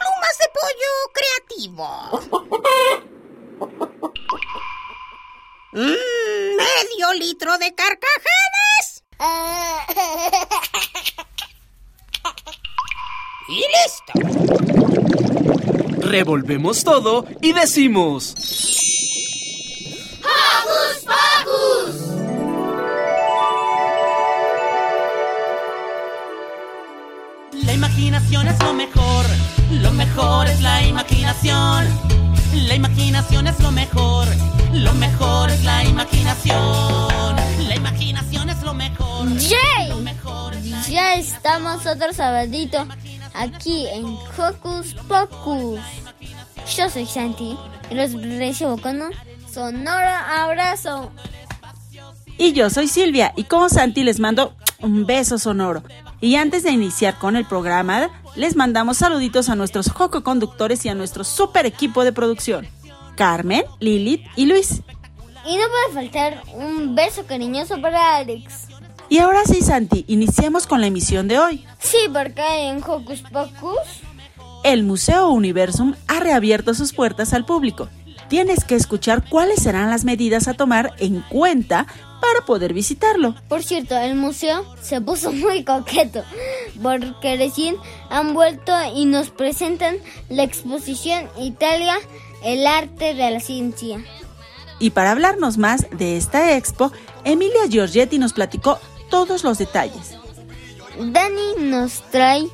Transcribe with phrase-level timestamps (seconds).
[0.00, 1.88] Plumas de pollo creativo.
[5.72, 9.04] Mm, medio litro de carcajadas.
[13.48, 14.12] Y listo.
[16.06, 18.34] Revolvemos todo y decimos...
[20.24, 21.96] ¡Hocus Pocus!
[27.64, 29.24] La imaginación es lo mejor,
[29.70, 31.86] lo mejor es la imaginación.
[32.66, 34.26] La imaginación es lo mejor,
[34.72, 37.36] lo mejor es la imaginación.
[37.68, 39.28] La imaginación es lo mejor.
[39.36, 39.88] ¡Yay!
[39.88, 42.86] Lo mejor es la Ya estamos otro sabadito
[43.34, 45.80] aquí en Hocus Pocus.
[46.76, 47.56] Yo soy Santi
[47.90, 49.12] y los recibo con un
[49.52, 51.12] sonoro abrazo.
[52.38, 55.82] Y yo soy Silvia y como Santi les mando un beso sonoro.
[56.20, 60.88] Y antes de iniciar con el programa, les mandamos saluditos a nuestros Joco conductores y
[60.88, 62.66] a nuestro super equipo de producción.
[63.16, 64.82] Carmen, Lilith y Luis.
[65.46, 68.68] Y no puede faltar un beso cariñoso para Alex.
[69.08, 71.66] Y ahora sí, Santi, iniciamos con la emisión de hoy.
[71.80, 73.78] Sí, porque en Hocus Pocus
[74.62, 77.88] El Museo Universum ha reabierto sus puertas al público.
[78.30, 81.88] Tienes que escuchar cuáles serán las medidas a tomar en cuenta
[82.20, 83.34] para poder visitarlo.
[83.48, 86.22] Por cierto, el museo se puso muy coqueto
[86.80, 87.74] porque recién
[88.08, 89.96] han vuelto y nos presentan
[90.28, 91.96] la exposición Italia,
[92.44, 93.98] el arte de la ciencia.
[94.78, 96.92] Y para hablarnos más de esta expo,
[97.24, 98.78] Emilia Giorgetti nos platicó
[99.10, 100.14] todos los detalles.
[101.00, 102.46] Dani nos trae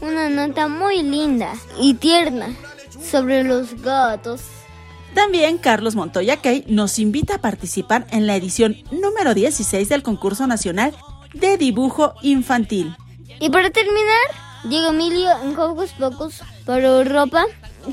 [0.00, 2.56] una nota muy linda y tierna
[3.10, 4.40] sobre los gatos.
[5.14, 10.46] También Carlos Montoya Key nos invita a participar en la edición número 16 del concurso
[10.46, 10.94] nacional
[11.34, 12.96] de dibujo infantil.
[13.40, 14.20] Y para terminar,
[14.64, 17.44] Diego Emilio en Hocus Pocus por Europa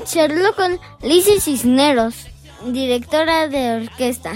[0.04, 2.14] charló con Lizzie Cisneros,
[2.66, 4.32] directora de orquesta.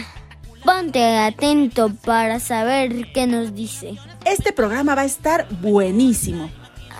[0.64, 3.98] Ponte atento para saber qué nos dice.
[4.24, 6.48] Este programa va a estar buenísimo.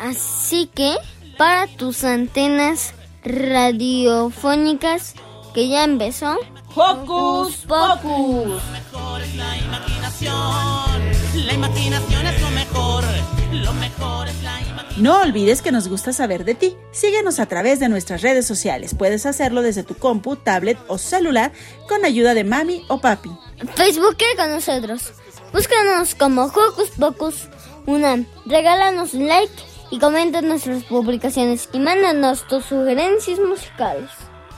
[0.03, 0.97] Así que,
[1.39, 2.93] para tus antenas
[3.25, 5.15] radiofónicas,
[5.53, 6.37] que ya empezó.
[6.75, 8.47] Hocus Pocus.
[8.47, 11.47] Lo mejor es la imaginación.
[11.47, 13.05] La imaginación es lo mejor,
[13.53, 15.03] lo mejor es la imaginación.
[15.03, 16.77] No olvides que nos gusta saber de ti.
[16.91, 18.95] Síguenos a través de nuestras redes sociales.
[18.95, 21.53] Puedes hacerlo desde tu compu, tablet o celular
[21.89, 23.31] con ayuda de mami o papi.
[23.75, 25.13] Facebook con nosotros.
[25.53, 27.49] Búscanos como Hocus Pocus
[27.87, 28.27] Unam.
[28.47, 29.53] Regálanos un like
[29.91, 34.11] y comenta nuestras publicaciones y mándanos tus sugerencias musicales.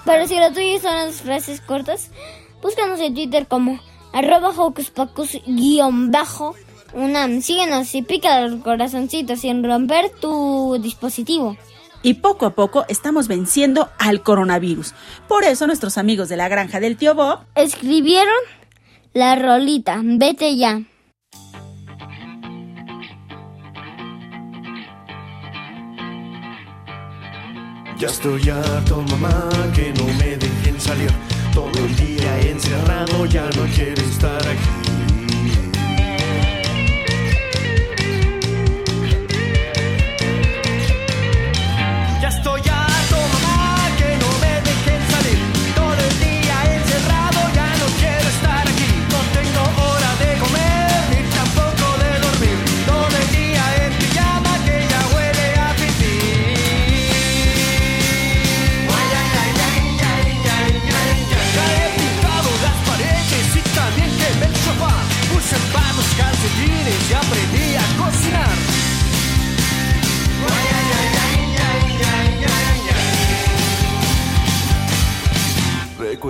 [0.04, 2.10] Pero si lo tuyo son las frases cortas,
[2.62, 3.80] búscanos en Twitter como
[4.12, 6.54] arroba Hocus Pocus guion bajo
[6.92, 7.40] Unam.
[7.40, 11.56] Síguenos y pica el corazoncito sin romper tu dispositivo.
[12.02, 14.94] Y poco a poco estamos venciendo al coronavirus.
[15.26, 18.34] Por eso nuestros amigos de la granja del tío Bob Escribieron
[19.14, 20.82] la rolita, vete ya.
[28.04, 31.10] Ya estoy harto, mamá, que no me dejen salir.
[31.54, 35.03] Todo el día encerrado, ya no quiero estar aquí.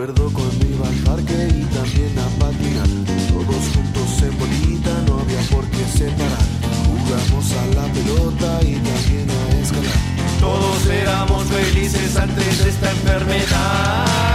[0.06, 2.86] Recuerdo cuando iba al parque y también a patinar.
[3.32, 6.44] Todos juntos en bolita, no había por qué separar.
[6.92, 10.00] Jugamos a la pelota y también a escalar.
[10.40, 14.33] Todos éramos felices antes de esta enfermedad.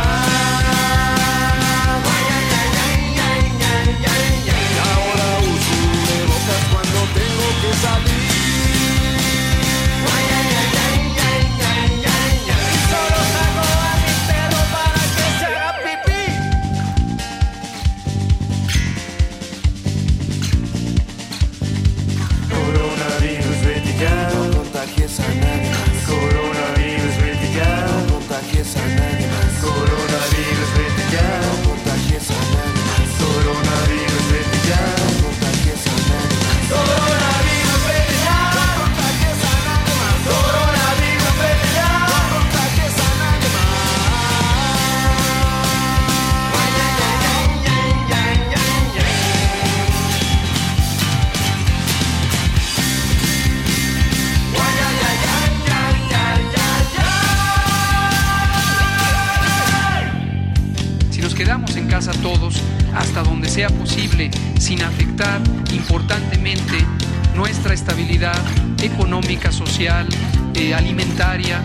[70.73, 71.61] Alimentaria.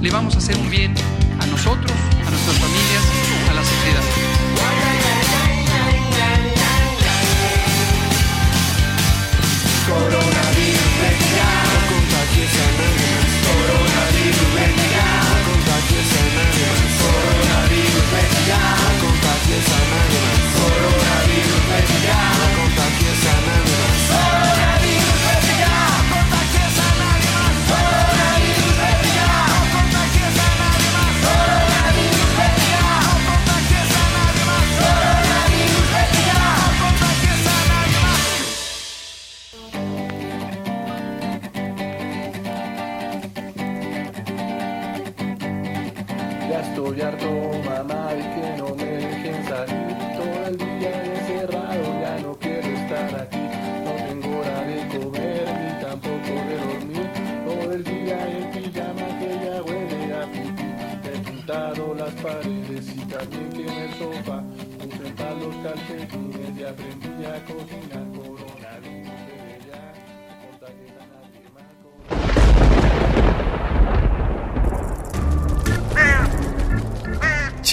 [0.00, 0.94] Le vamos a hacer un bien
[1.40, 1.92] a nosotros,
[2.26, 2.93] a nuestras familias,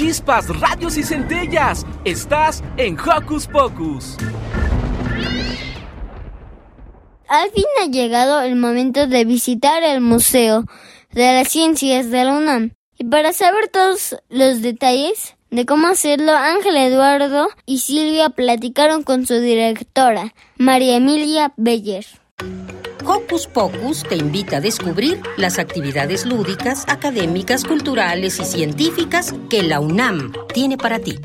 [0.02, 1.86] Chispas, radios y centellas.
[2.06, 4.18] Estás en Hocus Pocus.
[7.28, 10.66] Al fin ha llegado el momento de visitar el Museo
[11.12, 12.72] de las Ciencias de la UNAM.
[12.98, 19.28] Y para saber todos los detalles de cómo hacerlo, Ángel Eduardo y Silvia platicaron con
[19.28, 22.08] su directora, María Emilia Beller.
[23.06, 29.80] Hocus Pocus te invita a descubrir las actividades lúdicas, académicas, culturales y científicas que la
[29.80, 31.20] UNAM tiene para ti.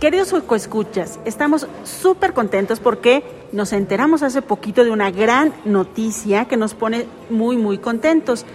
[0.00, 3.22] Queridos escuchas, estamos súper contentos porque
[3.52, 8.46] nos enteramos hace poquito de una gran noticia que nos pone muy, muy contentos.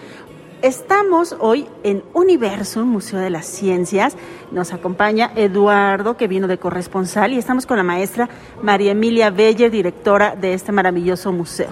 [0.62, 4.16] Estamos hoy en Universum, Museo de las Ciencias.
[4.52, 8.30] Nos acompaña Eduardo, que vino de corresponsal, y estamos con la maestra
[8.64, 11.70] María Emilia Beller, directora de este maravilloso museo.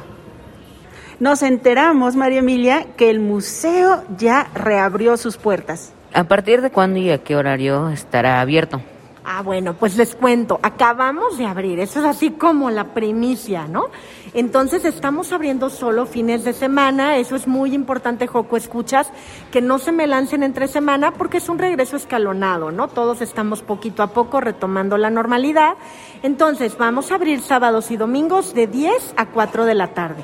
[1.19, 5.93] Nos enteramos, María Emilia, que el museo ya reabrió sus puertas.
[6.13, 8.81] ¿A partir de cuándo y a qué horario estará abierto?
[9.25, 13.85] Ah, bueno, pues les cuento, acabamos de abrir, eso es así como la primicia, ¿no?
[14.33, 19.11] Entonces estamos abriendo solo fines de semana, eso es muy importante, Joco, escuchas,
[19.51, 22.87] que no se me lancen entre semana porque es un regreso escalonado, ¿no?
[22.87, 25.75] Todos estamos poquito a poco retomando la normalidad.
[26.23, 30.23] Entonces vamos a abrir sábados y domingos de 10 a 4 de la tarde.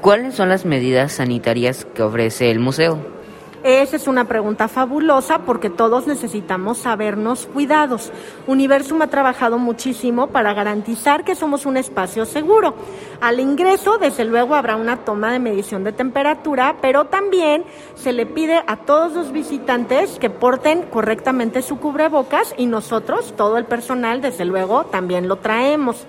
[0.00, 3.19] ¿Cuáles son las medidas sanitarias que ofrece el museo?
[3.62, 8.10] Esa es una pregunta fabulosa porque todos necesitamos sabernos cuidados.
[8.46, 12.74] Universum ha trabajado muchísimo para garantizar que somos un espacio seguro.
[13.20, 17.64] Al ingreso, desde luego, habrá una toma de medición de temperatura, pero también
[17.96, 23.58] se le pide a todos los visitantes que porten correctamente su cubrebocas y nosotros, todo
[23.58, 26.06] el personal, desde luego, también lo traemos.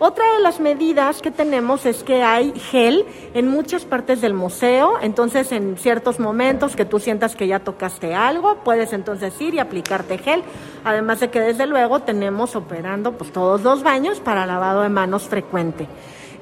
[0.00, 4.94] Otra de las medidas que tenemos es que hay gel en muchas partes del museo,
[5.02, 9.58] entonces en ciertos momentos que tú sientas que ya tocaste algo, puedes entonces ir y
[9.58, 10.44] aplicarte gel,
[10.84, 15.24] además de que desde luego tenemos operando pues todos los baños para lavado de manos
[15.24, 15.88] frecuente.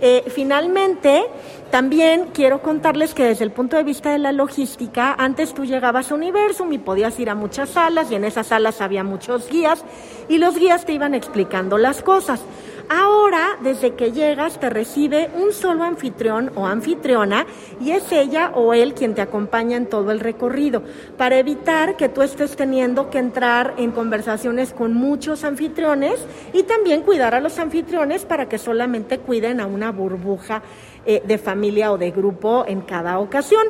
[0.03, 1.25] Eh, finalmente,
[1.71, 6.13] también quiero contarles que desde el punto de vista de la logística, antes tú llegabas
[6.13, 9.83] a Universum y podías ir a muchas salas y en esas salas había muchos guías
[10.29, 12.43] y los guías te iban explicando las cosas.
[12.89, 17.45] Ahora, desde que llegas, te recibe un solo anfitrión o anfitriona
[17.81, 20.83] y es ella o él quien te acompaña en todo el recorrido,
[21.17, 27.03] para evitar que tú estés teniendo que entrar en conversaciones con muchos anfitriones y también
[27.03, 30.63] cuidar a los anfitriones para que solamente cuiden a una burbuja
[31.07, 33.67] eh, de familia o de grupo en cada ocasión.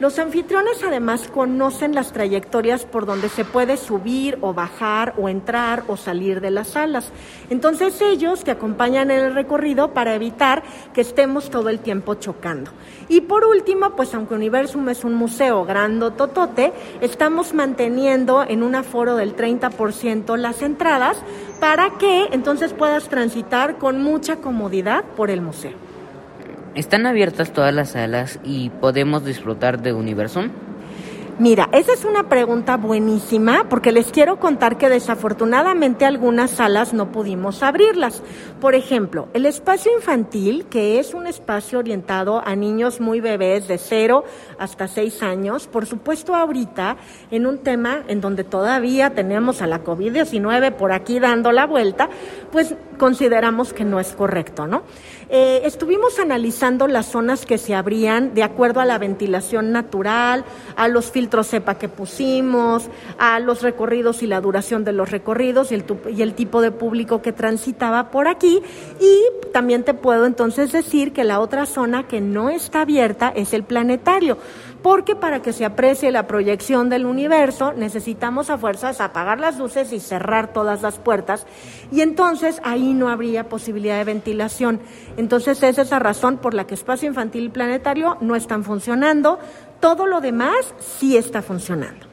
[0.00, 5.84] Los anfitriones además conocen las trayectorias por donde se puede subir o bajar o entrar
[5.88, 7.12] o salir de las salas.
[7.50, 10.62] Entonces ellos te acompañan en el recorrido para evitar
[10.94, 12.70] que estemos todo el tiempo chocando.
[13.08, 16.72] Y por último, pues aunque Universum es un museo grandototote,
[17.02, 21.18] estamos manteniendo en un aforo del 30% las entradas
[21.60, 25.89] para que entonces puedas transitar con mucha comodidad por el museo.
[26.76, 30.50] ¿Están abiertas todas las salas y podemos disfrutar de Universum?
[31.40, 37.10] Mira, esa es una pregunta buenísima porque les quiero contar que desafortunadamente algunas salas no
[37.12, 38.22] pudimos abrirlas.
[38.60, 43.78] Por ejemplo, el espacio infantil, que es un espacio orientado a niños muy bebés de
[43.78, 44.22] 0
[44.58, 46.98] hasta 6 años, por supuesto ahorita
[47.30, 52.10] en un tema en donde todavía tenemos a la COVID-19 por aquí dando la vuelta,
[52.52, 54.82] pues consideramos que no es correcto, ¿no?
[55.30, 60.44] Eh, estuvimos analizando las zonas que se abrían de acuerdo a la ventilación natural,
[60.76, 65.72] a los filtros cepa que pusimos, a los recorridos y la duración de los recorridos
[65.72, 65.84] y el,
[66.14, 68.62] y el tipo de público que transitaba por aquí.
[69.00, 73.52] Y también te puedo entonces decir que la otra zona que no está abierta es
[73.54, 74.38] el planetario
[74.82, 79.92] porque para que se aprecie la proyección del universo necesitamos a fuerzas apagar las luces
[79.92, 81.46] y cerrar todas las puertas
[81.92, 84.80] y entonces ahí no habría posibilidad de ventilación.
[85.16, 89.38] Entonces esa es la razón por la que espacio infantil y planetario no están funcionando,
[89.80, 92.10] todo lo demás sí está funcionando.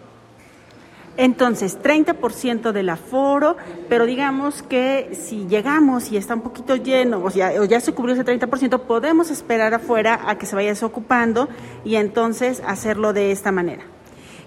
[1.18, 3.58] Entonces, 30% del aforo,
[3.90, 7.94] pero digamos que si llegamos y está un poquito lleno, o, sea, o ya se
[7.94, 11.50] cubrió ese 30%, podemos esperar afuera a que se vaya desocupando
[11.84, 13.84] y entonces hacerlo de esta manera.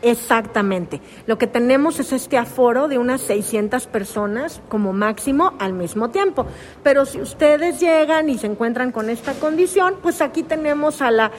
[0.02, 1.00] Exactamente.
[1.26, 6.46] Lo que tenemos es este aforo de unas 600 personas como máximo al mismo tiempo.
[6.82, 11.30] Pero si ustedes llegan y se encuentran con esta condición, pues aquí tenemos a, la,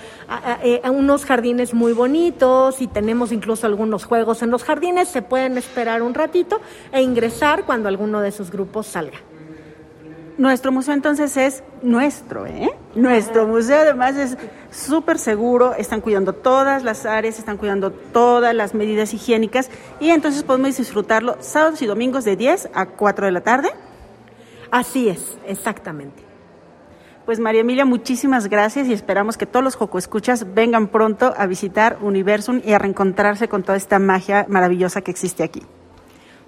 [0.63, 5.08] eh, unos jardines muy bonitos y tenemos incluso algunos juegos en los jardines.
[5.08, 9.31] Se pueden esperar un ratito e ingresar cuando alguno de sus grupos salga.
[10.41, 12.71] Nuestro museo entonces es nuestro, ¿eh?
[12.95, 14.36] Nuestro museo además es
[14.71, 19.69] súper seguro, están cuidando todas las áreas, están cuidando todas las medidas higiénicas
[20.00, 23.69] y entonces podemos disfrutarlo sábados y domingos de 10 a 4 de la tarde.
[24.71, 26.24] Así es, exactamente.
[27.27, 31.45] Pues María Emilia, muchísimas gracias y esperamos que todos los Joco Escuchas vengan pronto a
[31.45, 35.62] visitar Universum y a reencontrarse con toda esta magia maravillosa que existe aquí.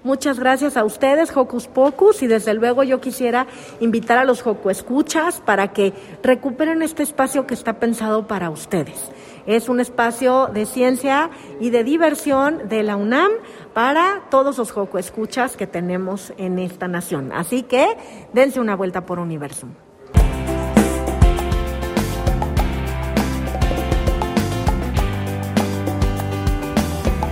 [0.04, 3.46] Muchas gracias a ustedes, Hocus Pocus, y desde luego yo quisiera
[3.80, 9.10] invitar a los Joco Escuchas para que recuperen este espacio que está pensado para ustedes.
[9.46, 13.30] Es un espacio de ciencia y de diversión de la UNAM
[13.72, 17.32] para todos los Joco Escuchas que tenemos en esta nación.
[17.32, 17.96] Así que
[18.34, 19.70] dense una vuelta por Universum.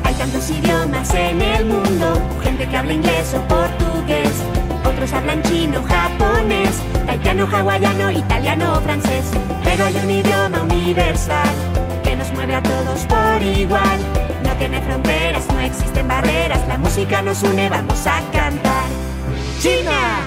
[0.05, 4.31] Hay tantos idiomas en el mundo gente que habla inglés o portugués,
[4.85, 9.25] otros hablan chino, japonés, taitiano, hawaiano, italiano o francés.
[9.65, 11.49] Pero hay un idioma universal
[12.05, 13.99] que nos mueve a todos por igual.
[14.45, 18.87] No tiene fronteras, no existen barreras, la música nos une, vamos a cantar.
[19.61, 20.21] ¡China!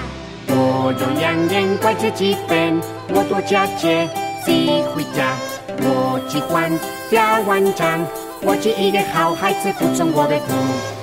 [0.46, 3.40] Todo yang yen kuai che chi pen, wo tuo
[4.44, 5.04] si hui
[5.82, 6.78] wo chi huan,
[7.10, 8.06] jia wan chang,
[8.42, 8.72] wo chi
[9.12, 10.95] hao hai zi fu zhong wo de.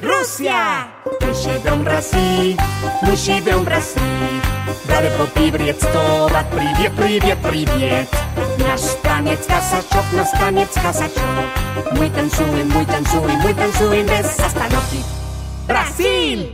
[0.00, 0.06] 父。
[0.06, 0.88] Rússia!
[1.20, 2.56] Живем в России,
[3.02, 4.40] мы живем в России.
[4.88, 8.08] Рады поприветствовать, привет, привет, привет.
[8.58, 11.22] Наш танец косачок, наш танец косачок.
[11.92, 15.04] Мы танцуем, мы танцуем, мы танцуем без остановки.
[15.68, 16.52] Brasil!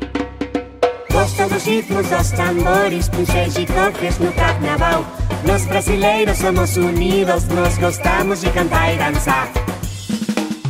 [1.11, 5.05] Gostam dos ritmos, dos tambores, punches e toques no carnaval.
[5.45, 9.66] Los brasileiros somos unidos, nos gostamos de cantar y danzar.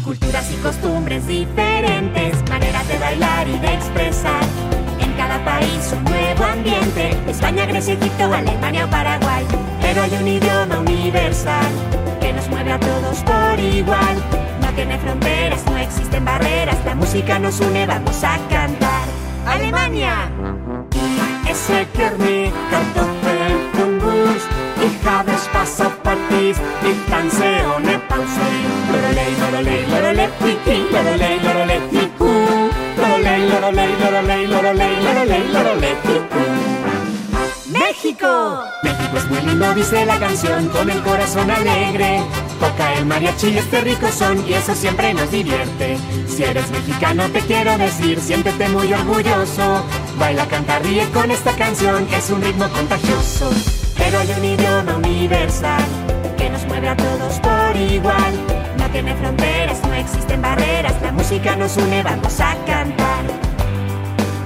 [0.07, 4.41] Culturas y costumbres diferentes, maneras de bailar y de expresar.
[5.01, 9.45] En cada país un nuevo ambiente, España, Grecia, Egipto, Alemania o Paraguay.
[9.81, 11.65] Pero hay un idioma universal
[12.21, 14.23] que nos mueve a todos por igual.
[14.61, 19.07] No tiene fronteras, no existen barreras, la música nos une, vamos a cantar.
[19.45, 20.31] Alemania!
[21.49, 23.26] Es el Kermit, Kartoffeln,
[26.03, 28.47] Partys, ich tanze ohne Pause.
[28.91, 32.29] Lorolei, lorolei, lorolei, wiki, lorolei, lorolei, tiku.
[32.97, 36.43] Lorolei, lorolei, lorolei, lorolei, lorolei, lorolei, tiku.
[37.71, 38.63] ¡México!
[38.83, 42.21] México es muy lindo, dice la canción, con el corazón alegre.
[42.59, 45.97] Toca el mariachi y este rico son, y eso siempre nos divierte.
[46.27, 49.83] Si eres mexicano, te quiero decir, siéntete muy orgulloso.
[50.17, 53.51] Baila, canta, ríe con esta canción, es un ritmo contagioso.
[53.97, 55.83] Pero hay un idioma universal
[56.37, 58.33] que nos mueve a todos por igual.
[58.77, 63.25] No tiene fronteras, no existen barreras, la música nos une, vamos a cantar.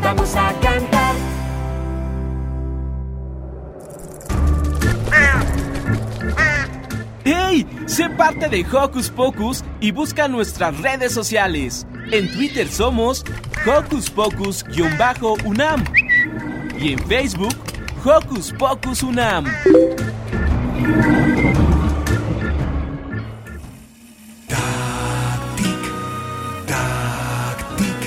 [0.01, 1.15] Vamos a cantar.
[7.23, 7.67] ¡Hey!
[7.85, 11.85] Sé parte de Hocus Pocus y busca nuestras redes sociales.
[12.11, 13.23] En Twitter somos
[13.65, 15.83] Hocus Pocus-UNAM
[16.79, 17.55] y en Facebook
[18.03, 19.45] Hocus Pocus Unam.
[24.49, 25.81] Tactic,
[26.65, 28.01] tactic,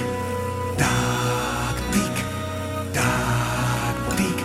[0.76, 2.14] tactic,
[2.92, 4.38] tactic,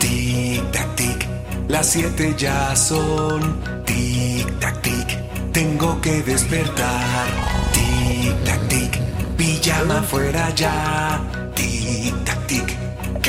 [0.00, 1.28] tic, tac, tic.
[1.68, 3.60] Las siete ya son.
[3.84, 5.18] Tic, tac, tic.
[5.52, 7.26] Tengo que despertar.
[7.74, 8.98] Tic, tac, tic.
[9.36, 11.20] Pijama fuera ya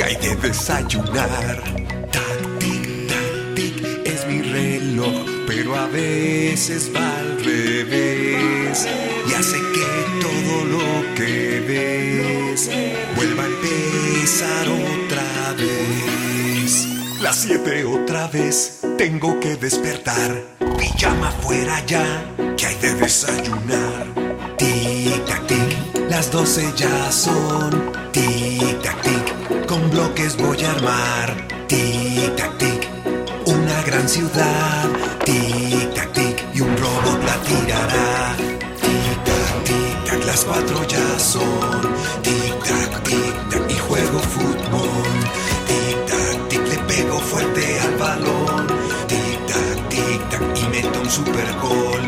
[0.04, 1.62] hay de desayunar.
[2.10, 8.88] Tac tic tac tic, es mi reloj, pero a veces va al revés.
[9.28, 9.86] Y hace que
[10.20, 12.68] todo lo que ves
[13.14, 16.88] vuelva a empezar otra vez.
[17.20, 20.42] Las siete otra vez, tengo que despertar.
[20.78, 22.04] Pijama fuera ya,
[22.56, 24.06] que hay de desayunar.
[24.58, 27.91] Tic tac tic, las doce ya son.
[30.82, 31.34] Armar.
[31.68, 32.88] Tic tac tic,
[33.46, 34.88] una gran ciudad.
[35.24, 38.36] Tic tac tic, y un robot la tirará.
[38.80, 41.80] Tic tac tic tac, las cuatro ya son.
[42.22, 45.16] Tic tac tic tac, y juego fútbol.
[45.68, 48.66] Tic tac tic, le pego fuerte al balón.
[49.08, 52.02] Tic tac tic tac, y meto un super gol.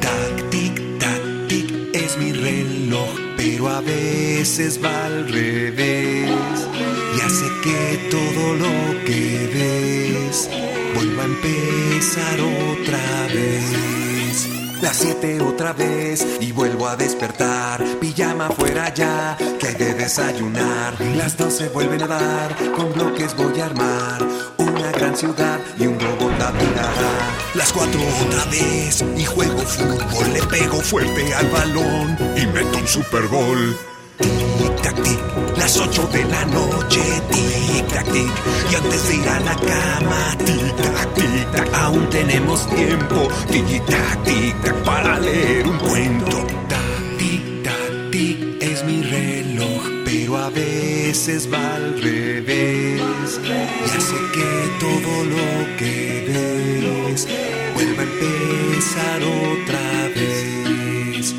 [0.00, 6.73] Tac tic tac tic, es mi reloj, pero a veces va al revés.
[7.64, 10.50] Que todo lo que ves
[10.94, 14.48] vuelva a empezar otra vez.
[14.82, 17.82] Las siete otra vez y vuelvo a despertar.
[18.02, 21.00] Pijama fuera ya, que hay de desayunar.
[21.16, 24.22] Las doce vuelven a dar, con bloques voy a armar.
[24.58, 27.34] Una gran ciudad y un robot tirará.
[27.54, 30.34] Las cuatro otra vez y juego fútbol.
[30.34, 33.74] Le pego fuerte al balón y meto un super gol.
[34.18, 35.20] Tic tac tic,
[35.56, 38.32] las ocho de la noche, tic tac tic,
[38.70, 44.22] y antes de ir a la cama, tic tac tic aún tenemos tiempo, tic tac
[44.24, 46.46] tic para leer un cuento.
[46.68, 53.00] Tac tic es mi reloj, pero a veces va al revés,
[53.44, 55.96] y hace que todo lo que
[56.28, 57.26] ves
[57.74, 61.34] vuelva a empezar otra vez.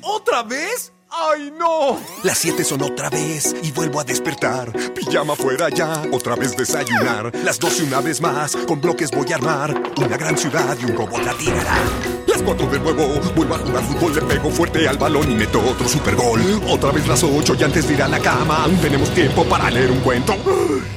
[0.00, 0.93] ¿Otra vez?
[1.32, 1.98] ¡Ay, no!
[2.22, 4.70] Las siete son otra vez y vuelvo a despertar.
[4.94, 7.32] Pijama fuera ya, otra vez desayunar.
[7.44, 9.74] Las doce una vez más, con bloques voy a armar.
[9.96, 11.78] Una gran ciudad y un robot la tirará.
[12.26, 15.60] Las cuatro de nuevo, vuelvo a jugar fútbol, le pego fuerte al balón y meto
[15.60, 16.40] otro super gol.
[16.68, 19.70] Otra vez las ocho y antes de ir a la cama, aún tenemos tiempo para
[19.70, 20.34] leer un cuento.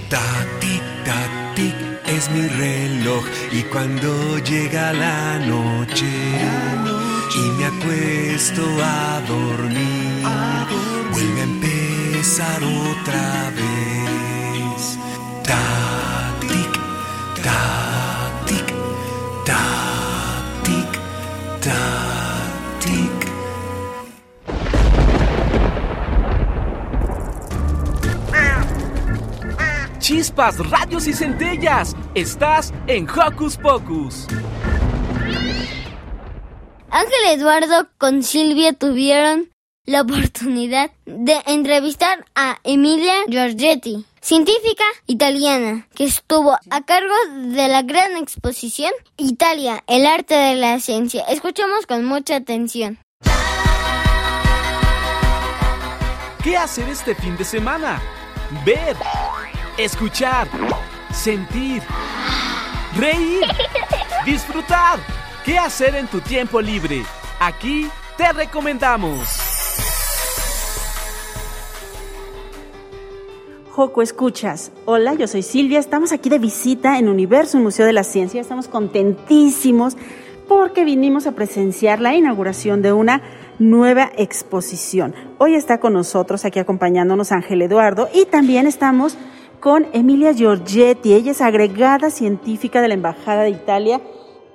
[0.10, 3.24] Tac, tic, es mi reloj.
[3.52, 6.06] Y cuando llega la noche,
[7.36, 9.97] y me acuesto a dormir,
[11.12, 14.98] vuelve a empezar otra vez.
[15.44, 16.80] Tac, tic,
[17.44, 18.74] tac, tic,
[19.46, 21.00] tac, tic,
[21.62, 23.28] tac, tic.
[30.00, 31.96] Chispas, radios y centellas.
[32.14, 34.28] Estás en Hocus Pocus.
[36.90, 39.50] Ángel Eduardo con Silvia tuvieron
[39.88, 47.16] la oportunidad de entrevistar a Emilia Giorgetti, científica italiana, que estuvo a cargo
[47.54, 51.24] de la gran exposición Italia, el arte de la ciencia.
[51.30, 53.00] Escuchemos con mucha atención.
[56.44, 58.02] ¿Qué hacer este fin de semana?
[58.66, 58.96] Ver,
[59.78, 60.50] escuchar,
[61.14, 61.82] sentir,
[62.98, 63.42] reír,
[64.26, 65.00] disfrutar.
[65.46, 67.06] ¿Qué hacer en tu tiempo libre?
[67.40, 69.47] Aquí te recomendamos.
[73.78, 74.72] Joco, escuchas.
[74.86, 75.78] Hola, yo soy Silvia.
[75.78, 78.42] Estamos aquí de visita en Universo, un Museo de la Ciencia.
[78.42, 79.96] Estamos contentísimos
[80.48, 83.22] porque vinimos a presenciar la inauguración de una
[83.60, 85.14] nueva exposición.
[85.38, 89.16] Hoy está con nosotros aquí acompañándonos Ángel Eduardo y también estamos
[89.60, 91.14] con Emilia Giorgetti.
[91.14, 94.02] Ella es agregada científica de la Embajada de Italia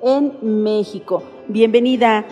[0.03, 1.23] en México.
[1.47, 2.25] Bienvenida.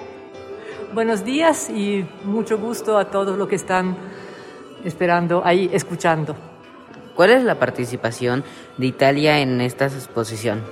[0.92, 3.96] Buenos días y mucho gusto a todos los que están
[4.84, 6.50] esperando ahí, escuchando.
[7.20, 8.42] ¿Cuál es la participación
[8.78, 10.62] de Italia en esta exposición?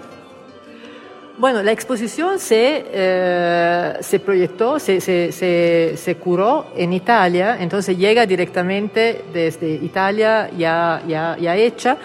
[1.37, 8.25] Bueno, la exposición se, eh, se proyectó, se, se, se, curó en Italia, entonces llega
[8.25, 11.99] directamente desde Italia ya, ya, ya hecha.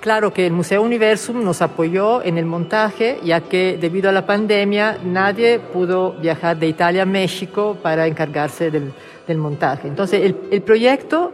[0.00, 4.26] Claro que el Museo Universum nos apoyó en el montaje, ya que debido a la
[4.26, 8.92] pandemia nadie pudo viajar de Italia a México para encargarse del,
[9.26, 9.88] del montaje.
[9.88, 11.32] Entonces el, el, proyecto,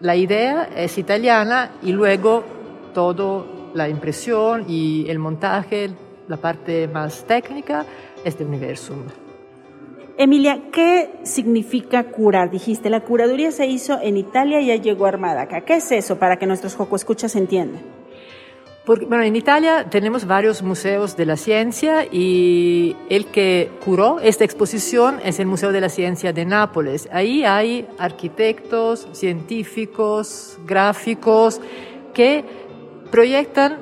[0.00, 2.44] la idea es italiana y luego
[2.92, 5.90] todo la impresión y el montaje,
[6.28, 7.84] la parte más técnica
[8.24, 9.04] es de Universum.
[10.18, 12.50] Emilia, ¿qué significa curar?
[12.50, 15.60] Dijiste, la curaduría se hizo en Italia y ya llegó armada acá.
[15.60, 17.95] ¿Qué es eso para que nuestros escuchas entiendan?
[18.86, 24.44] Porque, bueno, en Italia tenemos varios museos de la ciencia y el que curó esta
[24.44, 27.08] exposición es el Museo de la Ciencia de Nápoles.
[27.10, 31.60] Ahí hay arquitectos, científicos, gráficos
[32.14, 32.44] que
[33.10, 33.78] proyectan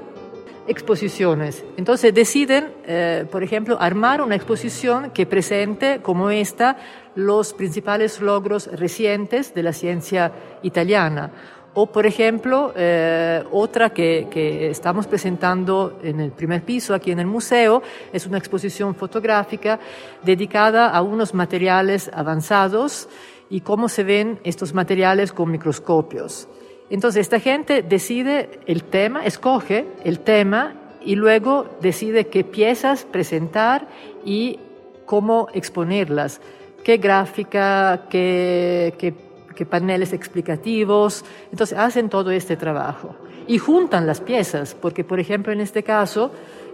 [0.67, 1.63] exposiciones.
[1.77, 6.79] Entonces deciden, eh, por ejemplo, armar una exposición que presente, como esta,
[7.15, 11.31] los principales logros recientes de la ciencia italiana
[11.75, 17.19] o, por ejemplo, eh, otra que, que, estamos presentando en el primer piso aquí en
[17.19, 17.83] el museo
[18.13, 19.81] es una exposición fotográfica
[20.23, 23.09] dedicada a unos materiales avanzados
[23.51, 26.49] y cómo se ven estos materiales con microscopios.
[26.91, 33.89] Entonces, esta gente decide el tema, escoge el tema y luego decide qué piezas presentar
[34.25, 34.61] y
[35.07, 36.41] cómo exponerlas,
[36.83, 39.13] qué gráfica, qué, qué
[39.55, 41.25] que paneles explicativos.
[41.51, 43.15] Entonces hacen todo este trabajo
[43.47, 46.33] y juntan las piezas, porque por ejemplo en este caso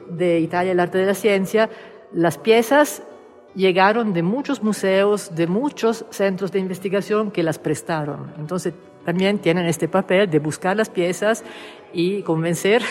[0.08, 1.68] de Italia el arte de la ciencia,
[2.12, 3.02] las piezas
[3.54, 8.32] llegaron de muchos museos, de muchos centros de investigación que las prestaron.
[8.38, 11.44] Entonces también tienen este papel de buscar las piezas
[11.92, 12.82] y convencer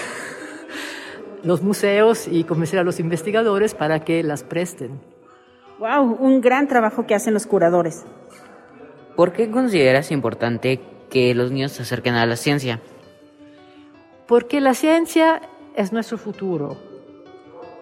[1.43, 4.99] los museos y convencer a los investigadores para que las presten.
[5.79, 8.05] Wow, un gran trabajo que hacen los curadores.
[9.19, 10.79] ¿Por qué consideras importante
[11.09, 12.79] que los niños se acerquen a la ciencia?
[14.25, 15.41] Porque la ciencia
[15.75, 16.77] es nuestro futuro.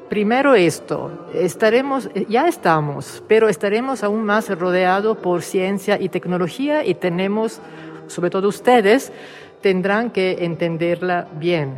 [0.09, 6.95] Primero esto, estaremos, ya estamos, pero estaremos aún más rodeados por ciencia y tecnología y
[6.95, 7.61] tenemos,
[8.07, 9.13] sobre todo ustedes,
[9.61, 11.77] tendrán que entenderla bien,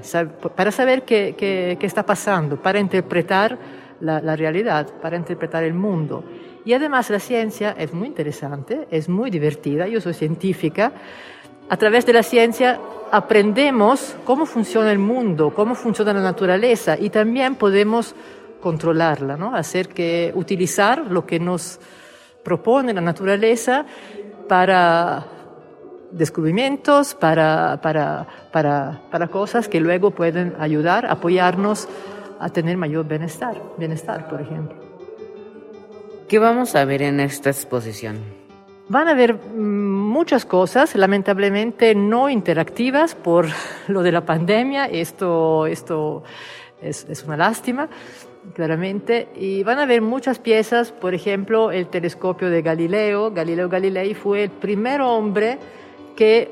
[0.55, 3.59] para saber qué, está pasando, para interpretar
[3.99, 6.23] la realidad, para interpretar el mundo.
[6.69, 10.91] Y además la ciencia es muy interesante, es muy divertida, yo soy científica.
[11.67, 12.79] A través de la ciencia
[13.11, 18.13] aprendemos cómo funciona el mundo, cómo funciona la naturaleza y también podemos
[18.61, 19.55] controlarla, ¿no?
[19.55, 21.79] hacer que utilizar lo que nos
[22.43, 23.87] propone la naturaleza
[24.47, 25.25] para
[26.11, 31.87] descubrimientos, para, para, para, para cosas que luego pueden ayudar, apoyarnos
[32.39, 34.88] a tener mayor bienestar, bienestar, por ejemplo.
[36.29, 38.19] ¿Qué vamos a ver en esta exposición?
[38.87, 43.47] Van a ver mm, muchas cosas, lamentablemente no interactivas por
[43.87, 44.85] lo de la pandemia.
[44.85, 46.21] Esto, esto
[46.83, 47.89] es, es una lástima,
[48.53, 49.29] claramente.
[49.35, 53.31] Y van a ver muchas piezas, por ejemplo, el telescopio de Galileo.
[53.31, 55.57] Galileo Galilei fue el primer hombre
[56.15, 56.51] que,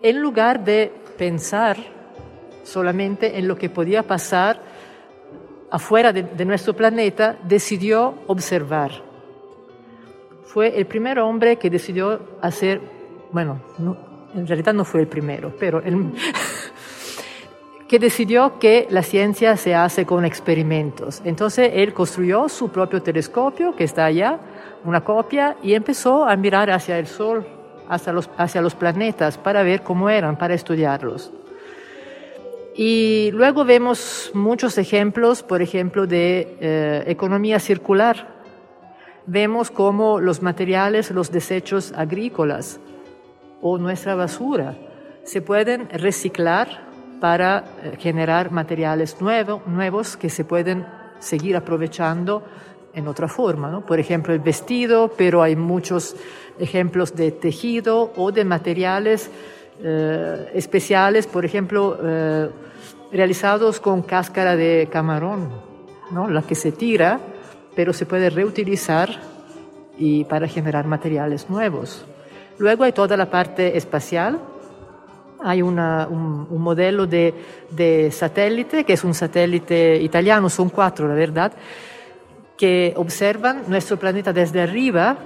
[0.00, 1.76] en lugar de pensar
[2.62, 4.58] solamente en lo que podía pasar,
[5.70, 8.92] afuera de, nuestro planeta, decidió observar.
[10.44, 12.80] Fue el primer hombre que decidió hacer,
[13.32, 13.96] bueno, no,
[14.34, 16.12] en realidad no fue el primero, pero el,
[17.88, 21.20] que decidió que la ciencia se hace con experimentos.
[21.24, 24.38] Entonces él construyó su propio telescopio, que está allá,
[24.84, 27.46] una copia, y empezó a mirar hacia el Sol,
[27.88, 31.32] hacia los, hacia los planetas, para ver cómo eran, para estudiarlos.
[32.78, 38.36] Y luego vemos muchos ejemplos, por ejemplo, de eh, economía circular.
[39.24, 42.78] Vemos cómo los materiales, los desechos agrícolas
[43.62, 44.76] o nuestra basura
[45.24, 46.86] se pueden reciclar
[47.18, 50.86] para eh, generar materiales nuevo, nuevos que se pueden
[51.18, 52.44] seguir aprovechando
[52.92, 53.70] en otra forma.
[53.70, 53.86] ¿no?
[53.86, 56.14] Por ejemplo, el vestido, pero hay muchos
[56.58, 59.30] ejemplos de tejido o de materiales
[59.82, 62.48] eh, especiales, por ejemplo, eh,
[63.12, 65.50] realizados con cáscara de camarón,
[66.10, 66.28] ¿no?
[66.28, 67.20] la que se tira,
[67.74, 69.10] pero se puede reutilizar
[69.98, 72.04] y para generar materiales nuevos.
[72.58, 74.40] Luego hay toda la parte espacial.
[75.42, 77.34] Hay una, un, un, modelo de,
[77.70, 81.52] de satélite, que es un satélite italiano, son cuatro, la verdad,
[82.56, 85.18] que observan nuestro planeta desde arriba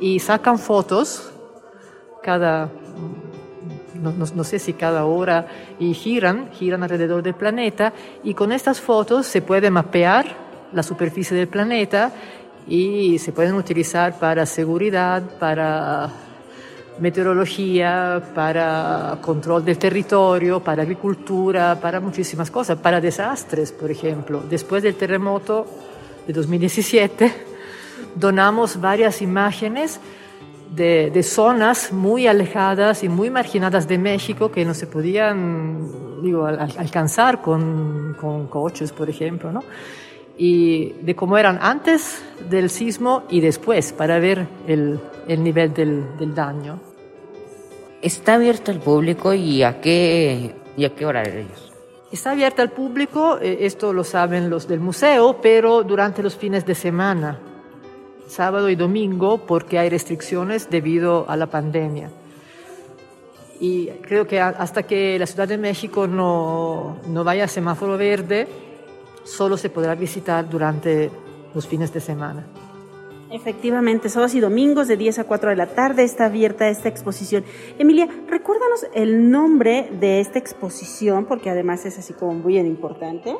[0.00, 1.30] y sacan fotos
[2.22, 2.70] cada
[4.12, 5.46] no, no, sé si cada hora,
[5.78, 10.26] y giran, giran alrededor del planeta, y con estas fotos se puede mapear
[10.72, 12.12] la superficie del planeta
[12.66, 16.10] y se pueden utilizar para seguridad, para
[16.98, 24.42] meteorología, para control del territorio, para agricultura, para muchísimas cosas, para desastres, por ejemplo.
[24.48, 25.66] Después del terremoto
[26.26, 27.32] de 2017,
[28.14, 30.00] donamos varias imágenes
[30.74, 36.46] de, de, zonas muy alejadas y muy marginadas de México que no se podían digo,
[36.46, 39.62] al, alcanzar con, con, coches, por ejemplo, ¿no?
[40.36, 46.16] y de cómo eran antes del sismo y después para ver el, el nivel del,
[46.18, 46.80] del, daño.
[48.02, 51.72] ¿Está abierto al público y a qué, y a qué horarios?
[52.10, 56.66] Está abierta al público, eh, esto lo saben los del museo, pero durante los fines
[56.66, 57.38] de semana,
[58.26, 62.10] sábado y domingo, porque hay restricciones debido a la pandemia.
[63.60, 68.48] Y creo que hasta que la Ciudad de México no, no vaya a semáforo verde,
[69.24, 71.10] solo se podrá visitar durante
[71.54, 72.44] los fines de semana.
[73.30, 77.44] Efectivamente, sábados y domingos de 10 a 4 de la tarde está abierta esta exposición.
[77.80, 83.36] Emilia, recuérdanos el nombre de esta exposición, porque además es así como muy importante.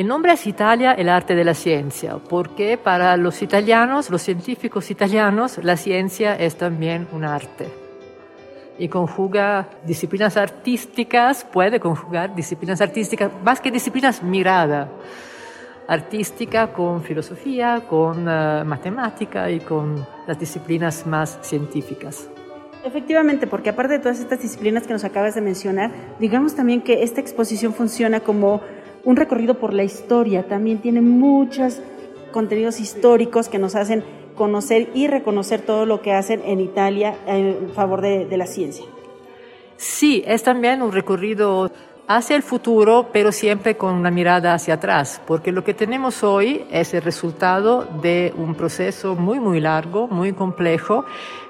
[0.00, 4.90] El nombre es Italia, el arte de la ciencia, porque para los italianos, los científicos
[4.90, 7.68] italianos, la ciencia es también un arte.
[8.78, 14.88] Y conjuga disciplinas artísticas, puede conjugar disciplinas artísticas, más que disciplinas mirada
[15.86, 22.26] artística con filosofía, con uh, matemática y con las disciplinas más científicas.
[22.82, 27.02] Efectivamente, porque aparte de todas estas disciplinas que nos acabas de mencionar, digamos también que
[27.02, 28.62] esta exposición funciona como
[29.04, 31.80] un recorrido por la historia, también tiene muchos
[32.32, 37.70] contenidos históricos que nos hacen conocer y reconocer todo lo que hacen en Italia en
[37.74, 38.84] favor de, la ciencia.
[39.76, 41.70] Sí, es también un recorrido
[42.06, 46.64] hacia el futuro, pero siempre con una mirada hacia atrás, porque lo que tenemos hoy
[46.70, 51.04] es el resultado de un proceso muy, muy largo, muy complejo,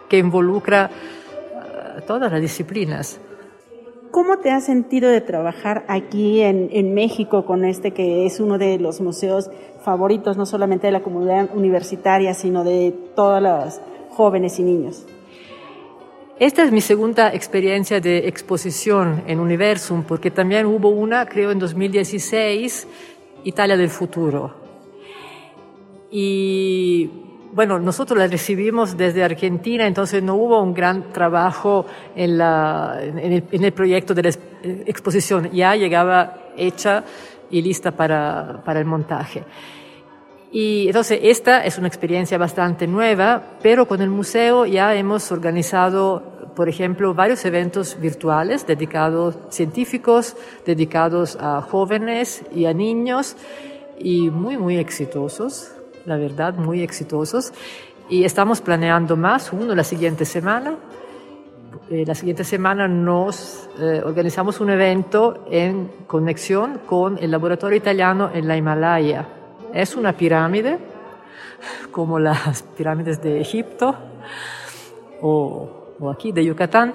[0.09, 3.21] que involucra uh, todas las disciplinas.
[4.11, 8.59] ¿Cómo te has sentido de trabajar aquí en, en, México con este que es uno
[8.59, 9.51] de los museos
[9.85, 15.07] favoritos, no solamente de la comunidad universitaria, sino de todos los jóvenes y niños?
[16.41, 21.59] Esta es mi segunda experiencia de exposición en Universum, porque también hubo una, creo, en
[21.59, 22.89] 2016,
[23.45, 24.55] Italia del Futuro.
[26.11, 32.99] Y bueno, nosotros la recibimos desde Argentina, entonces no hubo un gran trabajo en, la,
[33.03, 34.31] en, el, proyecto de la
[34.87, 37.05] exposición, ya llegaba hecha
[37.51, 39.45] y lista para, para el montaje.
[40.53, 46.53] Y entonces esta es una experiencia bastante nueva, pero con el museo ya hemos organizado,
[46.57, 50.37] por ejemplo, varios eventos virtuales dedicados científicos,
[50.67, 53.37] dedicados a jóvenes y a niños,
[53.99, 55.73] y muy, muy exitosos,
[56.07, 57.53] la verdad, muy exitosos.
[58.09, 60.77] Y estamos planeando más, uno la siguiente semana.
[61.89, 68.31] Eh, la siguiente semana nos eh, organizamos un evento en conexión con el laboratorio italiano
[68.33, 69.27] en la Himalaya
[69.73, 70.79] es una pirámide,
[71.91, 73.95] como las pirámides de Egipto
[75.21, 76.95] o, o aquí de Yucatán,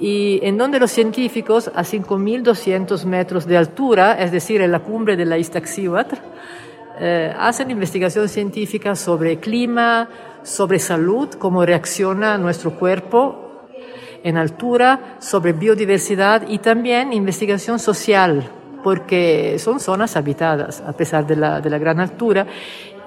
[0.00, 5.16] y en donde los científicos a 5.200 metros de altura, es decir, en la cumbre
[5.16, 6.16] de la Iztaccíhuatl,
[7.00, 10.08] eh, hacen investigación científica sobre clima,
[10.42, 13.66] sobre salud, cómo reacciona nuestro cuerpo
[14.24, 18.50] en altura, sobre biodiversidad y también investigación social,
[18.82, 22.46] porque son zonas habitadas a pesar de la, de la gran altura.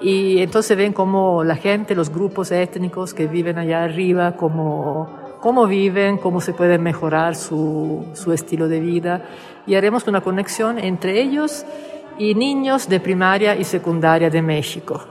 [0.00, 5.66] Y entonces ven cómo la gente, los grupos étnicos que viven allá arriba, cómo, cómo
[5.66, 9.22] viven, cómo se puede mejorar su, su estilo de vida.
[9.66, 11.64] Y haremos una conexión entre ellos
[12.18, 15.02] y niños de primaria y secundaria de México.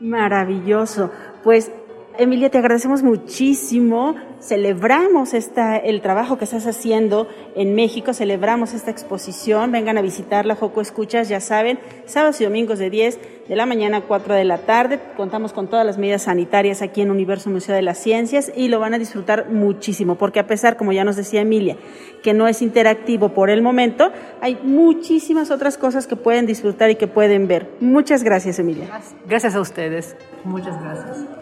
[0.00, 1.10] Maravilloso.
[1.44, 1.70] Pues
[2.18, 4.14] Emilia, te agradecemos muchísimo.
[4.40, 9.72] Celebramos esta, el trabajo que estás haciendo en México, celebramos esta exposición.
[9.72, 13.98] Vengan a visitarla, Joco Escuchas, ya saben, sábados y domingos de 10 de la mañana
[13.98, 15.00] a 4 de la tarde.
[15.16, 18.80] Contamos con todas las medidas sanitarias aquí en Universo Museo de las Ciencias y lo
[18.80, 21.76] van a disfrutar muchísimo, porque a pesar, como ya nos decía Emilia,
[22.22, 26.96] que no es interactivo por el momento, hay muchísimas otras cosas que pueden disfrutar y
[26.96, 27.70] que pueden ver.
[27.80, 28.88] Muchas gracias, Emilia.
[29.26, 30.16] Gracias a ustedes.
[30.44, 31.41] Muchas gracias.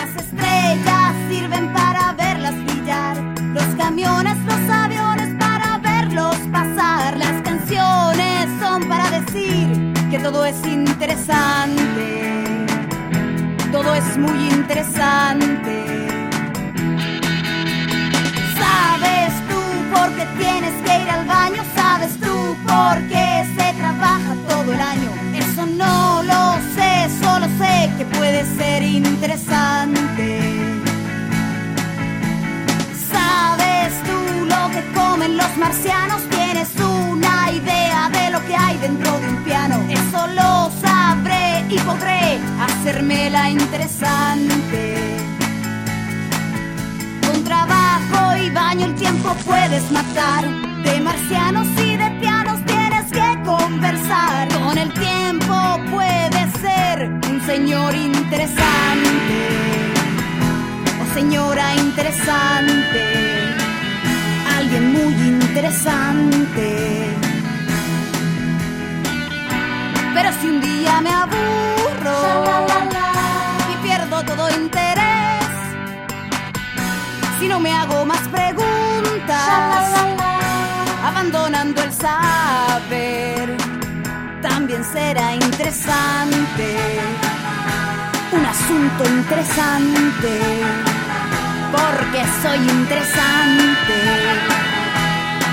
[0.00, 3.16] Las estrellas sirven para verlas brillar,
[3.52, 10.64] los camiones, los aviones para verlos pasar, las canciones son para decir que todo es
[10.64, 12.64] interesante,
[13.72, 16.06] todo es muy interesante.
[18.56, 19.60] ¿Sabes tú
[19.92, 21.64] por qué tienes que ir al baño?
[21.74, 25.17] ¿Sabes tú por qué se trabaja todo el año?
[25.58, 30.40] Eso no lo sé, solo sé que puede ser interesante.
[33.10, 39.18] ¿Sabes tú lo que comen los marcianos tienes una idea de lo que hay dentro
[39.18, 39.84] de un piano.
[39.90, 44.94] Eso lo sabré y podré hacérmela interesante.
[47.26, 50.44] Con trabajo y baño el tiempo puedes matar.
[50.84, 54.46] De marcianos y de pianos tienes que conversar.
[54.50, 55.17] Con el tiempo
[57.48, 59.38] señor interesante.
[61.00, 63.04] O señora interesante.
[64.58, 66.68] Alguien muy interesante.
[70.14, 72.20] Pero si un día me aburro
[73.72, 75.48] y pierdo todo interés,
[77.38, 79.84] si no me hago más preguntas,
[81.02, 83.56] abandonando el saber,
[84.42, 86.66] también será interesante,
[88.32, 90.40] un asunto interesante,
[91.72, 93.96] porque soy interesante,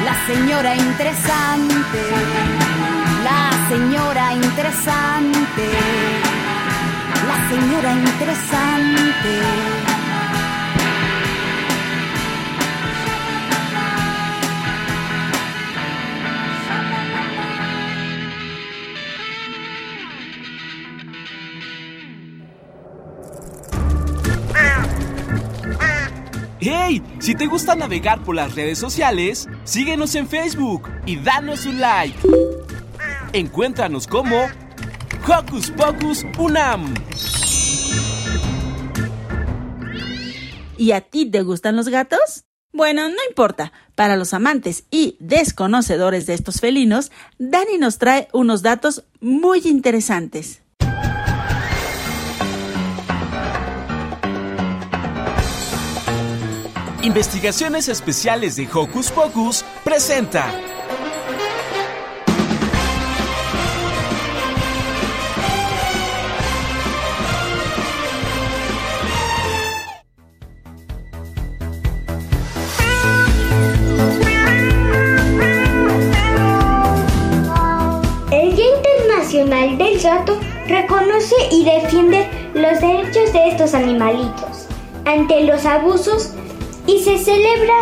[0.03, 2.01] la señora interesante,
[3.23, 5.65] la señora interesante,
[7.27, 9.84] la señora interesante.
[26.67, 26.99] ¡Hey!
[27.19, 32.17] Si te gusta navegar por las redes sociales, síguenos en Facebook y danos un like.
[33.33, 34.47] Encuéntranos como
[35.27, 36.91] Hocus Pocus Unam.
[40.75, 42.45] ¿Y a ti te gustan los gatos?
[42.73, 43.71] Bueno, no importa.
[43.93, 50.64] Para los amantes y desconocedores de estos felinos, Dani nos trae unos datos muy interesantes.
[57.05, 60.51] Investigaciones Especiales de Hocus Pocus presenta.
[78.31, 84.65] El Día Internacional del Gato reconoce y defiende los derechos de estos animalitos
[85.05, 86.34] ante los abusos
[86.87, 87.73] y se celebra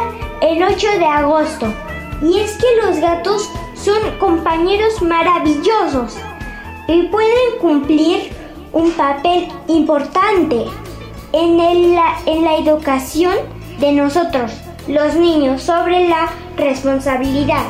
[0.42, 1.74] el 8 de agosto.
[2.22, 6.16] Y es que los gatos son compañeros maravillosos
[6.88, 8.32] y pueden cumplir
[8.72, 10.64] un papel importante
[11.34, 13.34] en, el- la, en la educación
[13.80, 14.52] de nosotros,
[14.88, 17.64] los niños, sobre la responsabilidad.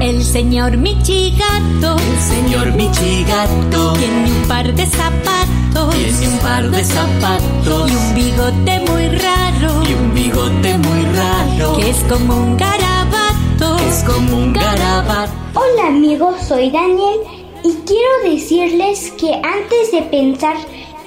[0.00, 6.84] El señor Michigato, el señor Michigato, tiene un par de zapatos, Tiene un par de
[6.84, 8.81] zapatos y un bigote
[9.18, 11.76] raro, y un bigote muy raro.
[11.76, 15.32] que es como un garabato, Es como un garabato.
[15.54, 17.20] Hola amigos, soy Daniel
[17.62, 20.56] y quiero decirles que antes de pensar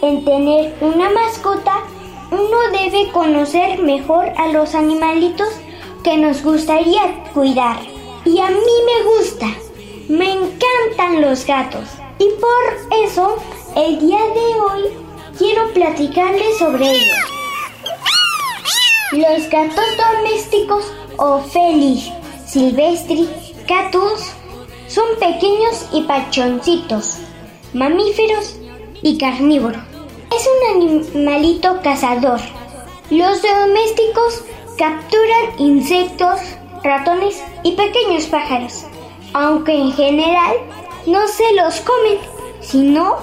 [0.02, 1.82] en tener una mascota,
[2.32, 5.50] uno debe conocer mejor a los animalitos
[6.04, 7.78] que nos gustaría cuidar.
[8.26, 9.48] Y a mí me gusta,
[10.08, 11.88] me encantan los gatos.
[12.20, 13.36] Y por eso,
[13.76, 14.84] el día de hoy
[15.38, 17.45] quiero platicarles sobre ellos.
[19.12, 22.12] Los gatos domésticos o Felis
[22.48, 23.30] silvestri
[23.68, 24.32] catus
[24.88, 27.18] son pequeños y pachoncitos,
[27.74, 28.56] mamíferos
[29.04, 29.84] y carnívoros.
[30.36, 32.40] Es un animalito cazador.
[33.12, 34.44] Los domésticos
[34.76, 36.40] capturan insectos,
[36.84, 38.86] ratones y pequeños pájaros,
[39.34, 40.56] aunque en general
[41.06, 42.18] no se los comen,
[42.60, 43.18] sino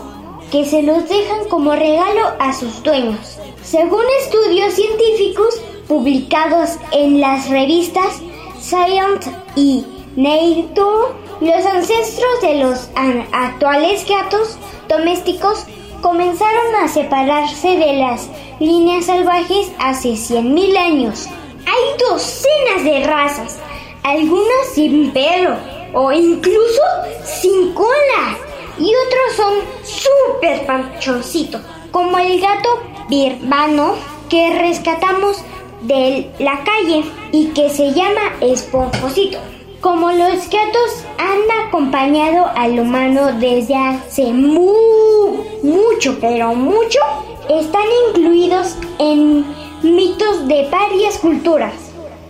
[0.53, 3.39] que se los dejan como regalo a sus dueños.
[3.65, 8.21] Según estudios científicos publicados en las revistas
[8.61, 9.85] Science y
[10.17, 12.89] Nature, los ancestros de los
[13.33, 14.57] actuales gatos
[14.89, 15.67] domésticos
[16.01, 18.29] comenzaron a separarse de las
[18.61, 21.27] líneas salvajes hace 100.000 años.
[21.67, 23.59] Hay docenas de razas,
[24.03, 25.57] algunas sin pelo
[25.95, 26.83] o incluso
[27.25, 28.39] sin cola,
[28.79, 29.55] y otros son
[29.85, 31.61] súper panchoncitos,
[31.91, 33.95] como el gato birmano
[34.29, 35.45] que rescatamos
[35.83, 39.39] de la calle y que se llama esponjosito.
[39.81, 47.01] Como los gatos han acompañado al humano desde hace mu- mucho, pero mucho,
[47.49, 49.45] están incluidos en
[49.83, 51.73] mitos de varias culturas.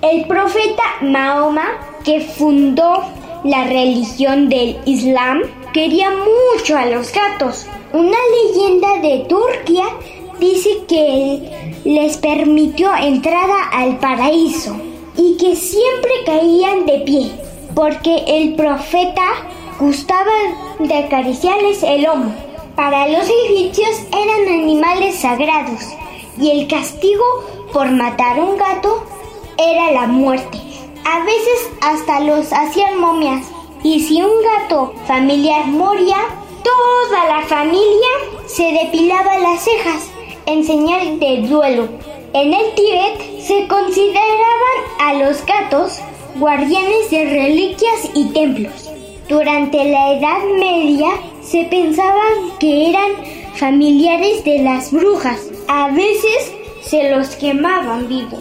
[0.00, 1.66] El profeta Mahoma,
[2.04, 3.02] que fundó
[3.44, 5.42] la religión del Islam,
[5.74, 7.66] quería mucho a los gatos.
[7.92, 9.84] Una leyenda de Turquía
[10.42, 14.76] dice que les permitió entrada al paraíso.
[15.14, 17.30] y que siempre caían de pie,
[17.74, 19.26] porque el profeta
[19.78, 20.32] gustaba
[20.78, 22.32] de acariciarles el lomo.
[22.74, 25.82] Para los egipcios eran animales sagrados
[26.40, 27.22] y el castigo
[27.74, 29.04] por matar un gato
[29.58, 30.58] era la muerte.
[31.04, 33.46] A veces hasta los hacían momias
[33.82, 36.22] y si un gato familiar moría,
[36.64, 38.12] toda la familia
[38.46, 40.11] se depilaba las cejas
[40.46, 41.88] en señal de duelo.
[42.32, 45.98] En el Tíbet se consideraban a los gatos
[46.36, 48.90] guardianes de reliquias y templos.
[49.28, 51.10] Durante la Edad Media
[51.42, 53.10] se pensaban que eran
[53.54, 55.40] familiares de las brujas.
[55.68, 58.40] A veces se los quemaban vivos.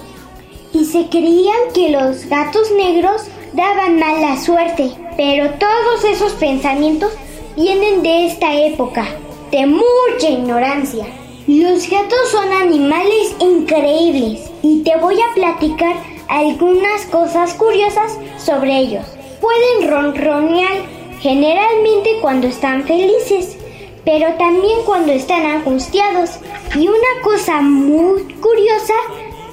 [0.73, 3.23] Y se creían que los gatos negros
[3.53, 4.91] daban mala suerte.
[5.17, 7.11] Pero todos esos pensamientos
[7.55, 9.05] vienen de esta época,
[9.51, 11.05] de mucha ignorancia.
[11.47, 15.95] Los gatos son animales increíbles y te voy a platicar
[16.29, 19.03] algunas cosas curiosas sobre ellos.
[19.41, 20.83] Pueden ronronear
[21.19, 23.57] generalmente cuando están felices,
[24.05, 26.29] pero también cuando están angustiados.
[26.75, 28.93] Y una cosa muy curiosa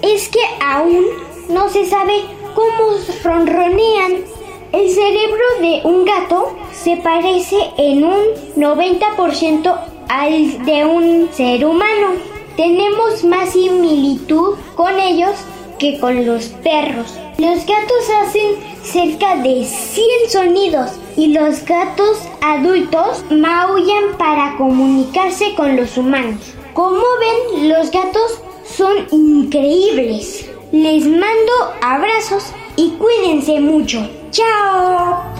[0.03, 1.07] es que aún
[1.49, 2.22] no se sabe
[2.55, 4.24] cómo ronronean.
[4.72, 8.18] El cerebro de un gato se parece en un
[8.57, 12.12] 90% al de un ser humano.
[12.56, 15.34] Tenemos más similitud con ellos
[15.78, 17.18] que con los perros.
[17.38, 25.76] Los gatos hacen cerca de 100 sonidos y los gatos adultos maullan para comunicarse con
[25.76, 26.54] los humanos.
[26.74, 30.50] Como ven, los gatos son increíbles.
[30.72, 32.44] Les mando abrazos
[32.76, 34.09] y cuídense mucho.
[34.30, 35.38] ¡Chao!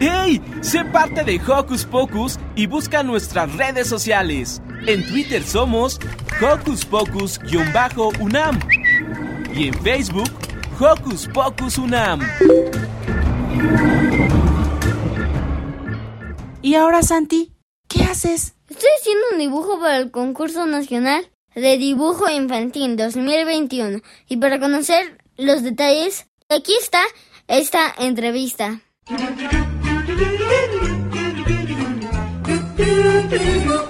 [0.00, 0.40] ¡Hey!
[0.60, 4.62] Sé parte de Hocus Pocus y busca nuestras redes sociales.
[4.86, 5.98] En Twitter somos
[6.40, 8.60] Hocus Pocus-UNAM
[9.52, 10.30] y en Facebook
[10.78, 12.20] Hocus Pocus UNAM.
[16.62, 17.52] ¿Y ahora, Santi?
[17.88, 18.54] ¿Qué haces?
[18.68, 25.18] Estoy haciendo un dibujo para el concurso nacional de dibujo infantil 2021 y para conocer
[25.36, 27.02] los detalles, aquí está
[27.48, 28.80] esta entrevista.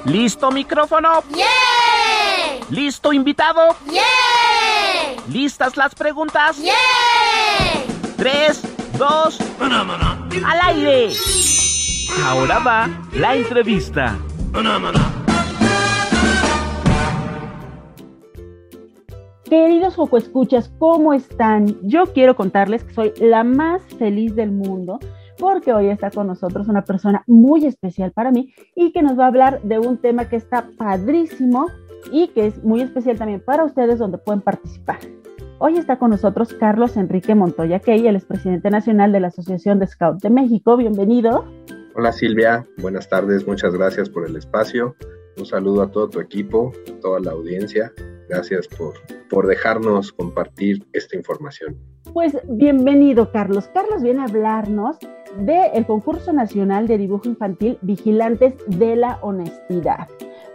[0.04, 1.22] ¿Listo micrófono?
[1.34, 1.46] ¡Yeah!
[2.70, 3.76] ¿Listo invitado?
[3.90, 5.22] ¡Yeah!
[5.30, 6.58] ¿Listas las preguntas?
[6.58, 6.72] ¡Yeah!
[8.16, 8.62] Tres,
[8.98, 11.12] dos, al aire.
[12.24, 14.18] Ahora va la entrevista.
[19.48, 21.76] Queridos Joco Escuchas, ¿cómo están?
[21.82, 24.98] Yo quiero contarles que soy la más feliz del mundo
[25.38, 29.24] porque hoy está con nosotros una persona muy especial para mí y que nos va
[29.24, 31.66] a hablar de un tema que está padrísimo
[32.12, 34.98] y que es muy especial también para ustedes donde pueden participar.
[35.58, 39.86] Hoy está con nosotros Carlos Enrique Montoya Key, el expresidente nacional de la Asociación de
[39.86, 40.76] Scout de México.
[40.76, 41.44] Bienvenido.
[41.96, 44.94] Hola Silvia, buenas tardes, muchas gracias por el espacio.
[45.36, 47.92] Un saludo a todo tu equipo, a toda la audiencia.
[48.28, 48.94] Gracias por,
[49.28, 51.76] por dejarnos compartir esta información.
[52.12, 53.68] Pues bienvenido, Carlos.
[53.72, 54.98] Carlos viene a hablarnos
[55.38, 60.08] del concurso nacional de dibujo infantil Vigilantes de la Honestidad.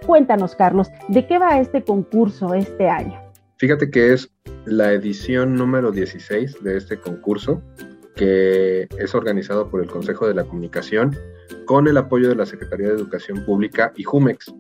[0.05, 3.19] Cuéntanos, Carlos, ¿de qué va este concurso este año?
[3.57, 4.29] Fíjate que es
[4.65, 7.61] la edición número 16 de este concurso,
[8.15, 11.15] que es organizado por el Consejo de la Comunicación
[11.65, 14.53] con el apoyo de la Secretaría de Educación Pública y Jumex.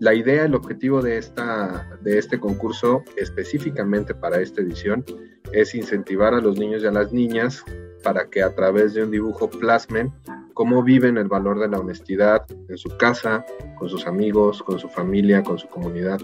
[0.00, 5.04] La idea, el objetivo de, esta, de este concurso específicamente para esta edición
[5.52, 7.64] es incentivar a los niños y a las niñas
[8.02, 10.12] para que a través de un dibujo plasmen
[10.54, 13.44] cómo viven el valor de la honestidad en su casa,
[13.78, 16.20] con sus amigos, con su familia, con su comunidad,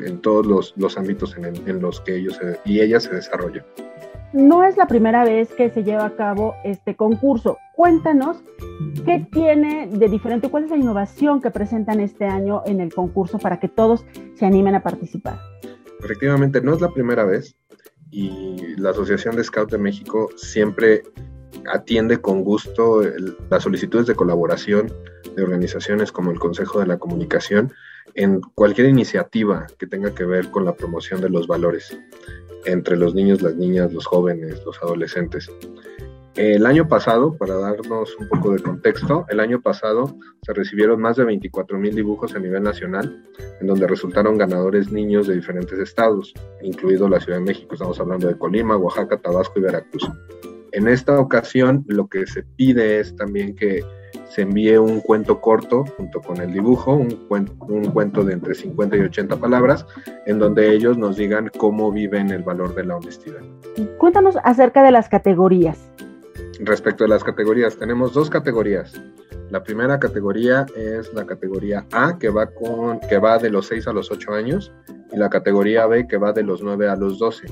[0.00, 3.64] en todos los, los ámbitos en, en, los que ellos y ellas se desarrollan.
[4.32, 7.56] No es la primera vez que se lleva a cabo este concurso.
[7.74, 8.42] Cuéntanos
[9.04, 13.38] qué tiene de diferente, cuál es la innovación que presentan este año en el concurso
[13.38, 14.04] para que todos
[14.34, 15.38] se animen a participar.
[16.00, 17.56] Efectivamente, no es la primera vez
[18.16, 21.02] y la Asociación de Scout de México siempre
[21.70, 23.02] atiende con gusto
[23.50, 24.90] las solicitudes de colaboración
[25.36, 27.74] de organizaciones como el Consejo de la Comunicación
[28.14, 31.94] en cualquier iniciativa que tenga que ver con la promoción de los valores
[32.64, 35.50] entre los niños, las niñas, los jóvenes, los adolescentes.
[36.36, 41.16] El año pasado, para darnos un poco de contexto, el año pasado se recibieron más
[41.16, 43.24] de 24 mil dibujos a nivel nacional,
[43.58, 47.72] en donde resultaron ganadores niños de diferentes estados, incluido la Ciudad de México.
[47.72, 50.10] Estamos hablando de Colima, Oaxaca, Tabasco y Veracruz.
[50.72, 53.82] En esta ocasión, lo que se pide es también que
[54.28, 58.54] se envíe un cuento corto junto con el dibujo, un cuento, un cuento de entre
[58.54, 59.86] 50 y 80 palabras,
[60.26, 63.40] en donde ellos nos digan cómo viven el valor de la honestidad.
[63.96, 65.90] Cuéntanos acerca de las categorías.
[66.60, 69.00] Respecto a las categorías, tenemos dos categorías.
[69.50, 73.86] La primera categoría es la categoría A, que va, con, que va de los 6
[73.88, 74.72] a los 8 años,
[75.12, 77.46] y la categoría B, que va de los 9 a los 12.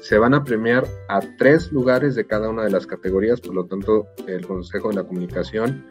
[0.00, 3.66] Se van a premiar a tres lugares de cada una de las categorías, por lo
[3.66, 5.84] tanto, el Consejo de la Comunicación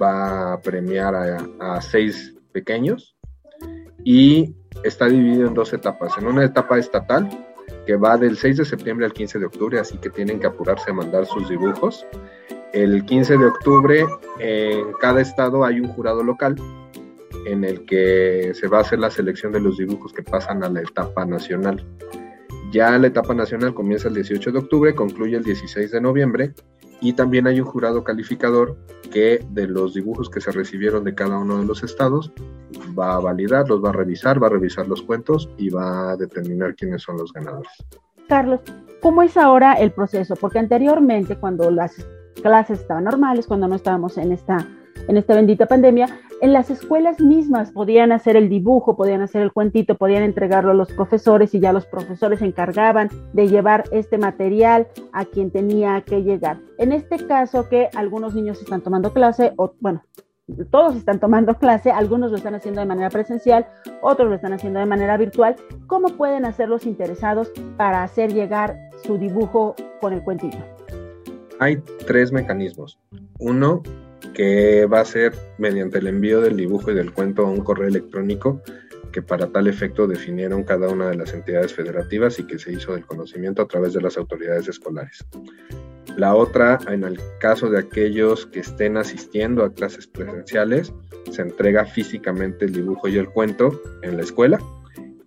[0.00, 3.16] va a premiar a, a seis pequeños
[4.04, 6.12] y está dividido en dos etapas.
[6.18, 7.45] En una etapa estatal,
[7.86, 10.90] que va del 6 de septiembre al 15 de octubre, así que tienen que apurarse
[10.90, 12.06] a mandar sus dibujos.
[12.72, 14.06] El 15 de octubre
[14.40, 16.56] en cada estado hay un jurado local
[17.46, 20.68] en el que se va a hacer la selección de los dibujos que pasan a
[20.68, 21.86] la etapa nacional.
[22.72, 26.52] Ya la etapa nacional comienza el 18 de octubre, concluye el 16 de noviembre
[27.00, 28.76] y también hay un jurado calificador
[29.12, 32.32] que de los dibujos que se recibieron de cada uno de los estados
[32.98, 36.16] va a validar, los va a revisar, va a revisar los cuentos y va a
[36.16, 37.70] determinar quiénes son los ganadores.
[38.28, 38.60] Carlos,
[39.00, 40.34] ¿cómo es ahora el proceso?
[40.34, 41.94] Porque anteriormente, cuando las
[42.42, 44.66] clases estaban normales, cuando no estábamos en esta,
[45.08, 46.08] en esta bendita pandemia,
[46.40, 50.74] en las escuelas mismas podían hacer el dibujo, podían hacer el cuentito, podían entregarlo a
[50.74, 56.00] los profesores y ya los profesores se encargaban de llevar este material a quien tenía
[56.02, 56.58] que llegar.
[56.78, 60.02] En este caso que algunos niños están tomando clase, o bueno,
[60.70, 63.66] todos están tomando clase, algunos lo están haciendo de manera presencial,
[64.02, 65.56] otros lo están haciendo de manera virtual.
[65.86, 70.58] ¿Cómo pueden hacer los interesados para hacer llegar su dibujo con el cuentito?
[71.58, 72.98] Hay tres mecanismos.
[73.38, 73.82] Uno,
[74.34, 77.88] que va a ser mediante el envío del dibujo y del cuento a un correo
[77.88, 78.60] electrónico
[79.12, 82.92] que para tal efecto definieron cada una de las entidades federativas y que se hizo
[82.92, 85.24] del conocimiento a través de las autoridades escolares.
[86.18, 90.92] La otra, en el caso de aquellos que estén asistiendo a clases presenciales,
[91.30, 94.58] se entrega físicamente el dibujo y el cuento en la escuela.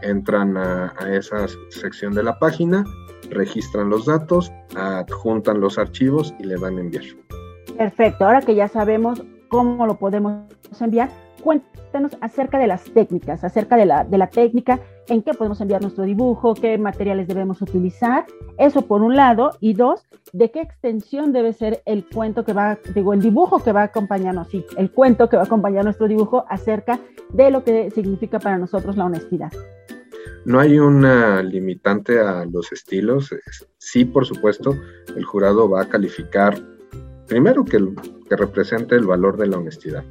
[0.01, 2.83] entran a, esa sección de la página,
[3.29, 7.05] registran los datos, adjuntan los archivos y le van a enviar.
[7.77, 10.43] Perfecto, ahora que ya sabemos cómo lo podemos
[10.81, 11.09] enviar,
[11.41, 16.53] cuéntanos acerca de las técnicas, acerca de la, técnica, en qué podemos enviar nuestro dibujo,
[16.53, 18.25] qué materiales debemos utilizar,
[18.57, 22.77] eso por un lado, y dos, de qué extensión debe ser el cuento que va,
[22.93, 26.07] digo, el dibujo que va a acompañarnos, sí, el cuento que va a acompañar nuestro
[26.07, 26.99] dibujo acerca
[27.33, 29.51] de lo que significa para nosotros la honestidad.
[30.45, 33.35] No hay una limitante a los estilos.
[33.77, 34.73] Sí, por supuesto,
[35.15, 36.57] el jurado va a calificar
[37.27, 37.77] primero que
[38.35, 40.03] represente el valor de la honestidad.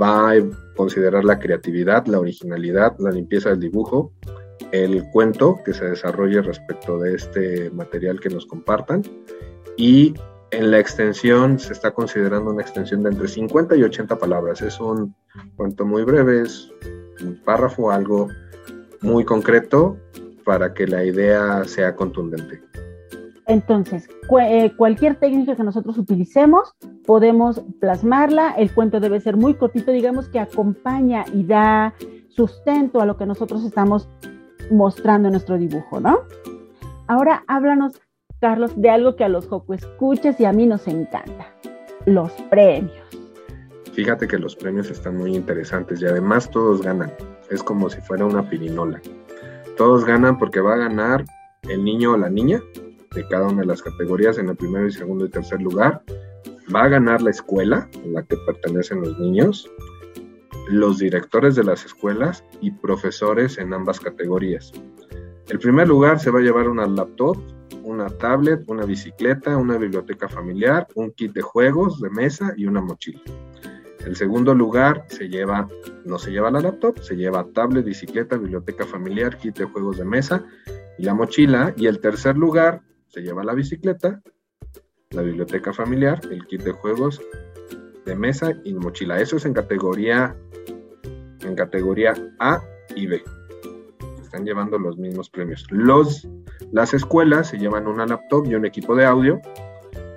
[0.00, 0.34] Va a
[0.76, 4.12] considerar la creatividad, la originalidad, la limpieza del dibujo,
[4.72, 9.02] el cuento que se desarrolle respecto de este material que nos compartan
[9.76, 10.14] y
[10.50, 14.62] en la extensión se está considerando una extensión de entre 50 y 80 palabras.
[14.62, 15.14] Es un
[15.56, 16.70] cuento muy breve, es
[17.22, 18.28] un párrafo, algo
[19.00, 19.96] muy concreto
[20.44, 22.69] para que la idea sea contundente.
[23.50, 24.08] Entonces,
[24.42, 26.72] eh, cualquier técnica que nosotros utilicemos,
[27.04, 28.52] podemos plasmarla.
[28.52, 31.92] El cuento debe ser muy cortito, digamos que acompaña y da
[32.28, 34.08] sustento a lo que nosotros estamos
[34.70, 36.20] mostrando en nuestro dibujo, ¿no?
[37.08, 38.00] Ahora háblanos,
[38.40, 41.52] Carlos, de algo que a los Joco escuches y a mí nos encanta,
[42.06, 43.04] los premios.
[43.94, 47.10] Fíjate que los premios están muy interesantes y además todos ganan.
[47.50, 49.00] Es como si fuera una pirinola.
[49.76, 51.24] Todos ganan porque va a ganar
[51.68, 52.62] el niño o la niña
[53.14, 56.02] de cada una de las categorías en el primero y segundo y tercer lugar.
[56.74, 59.68] Va a ganar la escuela en la que pertenecen los niños,
[60.68, 64.72] los directores de las escuelas y profesores en ambas categorías.
[65.48, 67.36] El primer lugar se va a llevar una laptop,
[67.82, 72.80] una tablet, una bicicleta, una biblioteca familiar, un kit de juegos de mesa y una
[72.80, 73.20] mochila.
[74.06, 75.68] El segundo lugar se lleva,
[76.04, 80.04] no se lleva la laptop, se lleva tablet, bicicleta, biblioteca familiar, kit de juegos de
[80.04, 80.44] mesa
[80.96, 81.74] y la mochila.
[81.76, 84.22] Y el tercer lugar se lleva la bicicleta,
[85.10, 87.20] la biblioteca familiar, el kit de juegos
[88.06, 89.20] de mesa y mochila.
[89.20, 90.36] Eso es en categoría,
[91.42, 92.62] en categoría A
[92.94, 93.22] y B.
[94.22, 95.66] Están llevando los mismos premios.
[95.70, 96.28] Los,
[96.70, 99.40] las escuelas se llevan una laptop y un equipo de audio.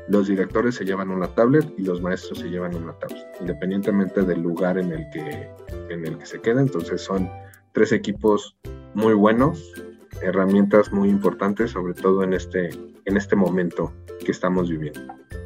[0.07, 4.41] Los directores se llevan una tablet y los maestros se llevan una tablet, independientemente del
[4.41, 5.49] lugar en el que,
[5.89, 6.61] en el que se queda.
[6.61, 7.29] Entonces son
[7.71, 8.55] tres equipos
[8.93, 9.73] muy buenos,
[10.21, 12.69] herramientas muy importantes, sobre todo en este,
[13.05, 13.91] en este momento
[14.23, 15.01] que estamos viviendo.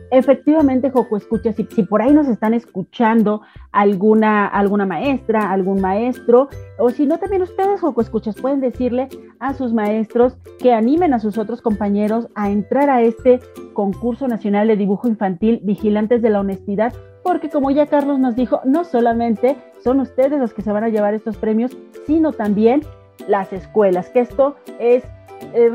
[0.09, 3.41] Efectivamente, Joco, escucha, si, si, por ahí nos están escuchando
[3.73, 6.47] alguna, alguna maestra, algún maestro,
[6.77, 9.09] o si no, también ustedes, Joco, escuchas, pueden decirle
[9.39, 13.41] a sus maestros que animen a sus otros compañeros a entrar a este
[13.73, 18.61] concurso nacional de dibujo infantil Vigilantes de la Honestidad, porque como ya Carlos nos dijo,
[18.63, 22.81] no solamente son ustedes los que se van a llevar estos premios, sino también
[23.27, 25.03] las escuelas, que esto es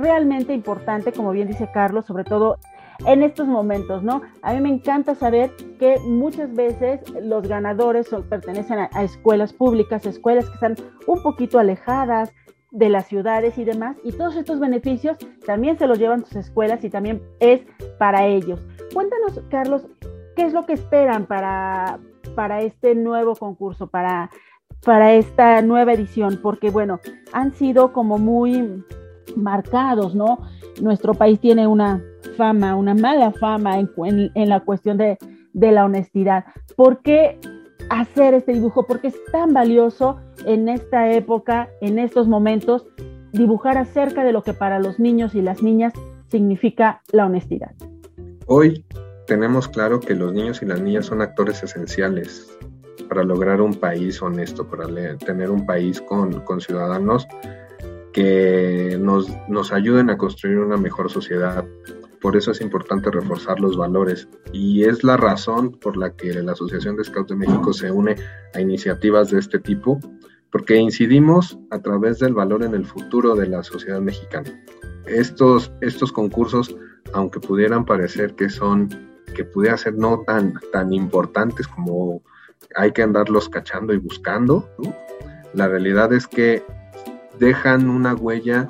[0.00, 2.58] realmente importante, como bien dice Carlos, sobre todo
[3.06, 4.22] en estos momentos, ¿no?
[4.42, 10.06] A mí me encanta saber que muchas veces los ganadores pertenecen a, a, escuelas públicas,
[10.06, 10.76] escuelas que están
[11.06, 12.32] un poquito alejadas
[12.70, 16.82] de las ciudades y demás, y todos estos beneficios también se los llevan sus escuelas
[16.84, 17.60] y también es
[17.98, 18.60] para ellos.
[18.94, 19.86] Cuéntanos, Carlos,
[20.36, 21.98] ¿qué es lo que esperan para,
[22.34, 24.30] para este nuevo concurso, para,
[24.84, 26.38] para esta nueva edición?
[26.42, 27.00] Porque, bueno,
[27.32, 28.84] han sido como muy
[29.36, 30.40] marcados, ¿no?
[30.80, 32.02] Nuestro país tiene una
[32.36, 35.18] fama, una mala fama en, en, en la cuestión de,
[35.52, 36.44] de, la honestidad.
[36.76, 37.38] ¿Por qué
[37.90, 38.86] hacer este dibujo?
[38.86, 42.86] Porque es tan valioso en esta época, en estos momentos,
[43.32, 45.92] dibujar acerca de lo que para los niños y las niñas
[46.28, 47.72] significa la honestidad.
[48.46, 48.84] Hoy
[49.26, 52.58] tenemos claro que los niños y las niñas son actores esenciales
[53.12, 54.86] para lograr un país honesto, para
[55.18, 57.28] tener un país con, con ciudadanos
[58.10, 61.62] que nos, nos ayuden a construir una mejor sociedad.
[62.22, 66.52] Por eso es importante reforzar los valores y es la razón por la que la
[66.52, 68.16] Asociación de Scouts de México se une
[68.54, 70.00] a iniciativas de este tipo,
[70.50, 74.48] porque incidimos a través del valor en el futuro de la sociedad mexicana.
[75.04, 76.74] Estos, estos concursos,
[77.12, 78.88] aunque pudieran parecer que son,
[79.36, 82.22] que pudieran ser no tan, tan importantes como
[82.76, 84.68] hay que andarlos cachando y buscando,
[85.54, 86.62] la realidad es que
[87.38, 88.68] dejan una huella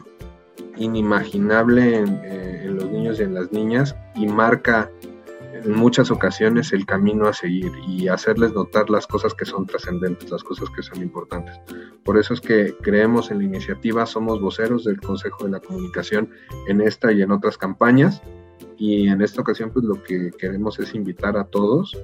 [0.77, 4.91] inimaginable en, eh, en, los niños y en las niñas y marca
[5.65, 10.31] en muchas ocasiones el camino a seguir y hacerles notar las cosas que son trascendentes,
[10.31, 11.59] las cosas que son importantes.
[12.05, 16.31] Por eso es que creemos en la iniciativa, somos voceros del Consejo de la Comunicación
[16.69, 18.23] en esta y en otras campañas
[18.77, 21.97] y en esta ocasión pues lo que queremos es invitar a todos,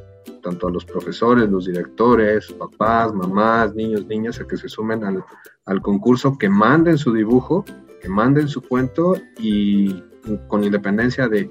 [0.42, 5.82] tanto a los profesores, los directores, papás, mamás, niños, niñas, a que se sumen al,
[5.82, 7.64] concurso, que manden su dibujo,
[8.00, 10.02] que manden su cuento y
[10.46, 11.50] con independencia de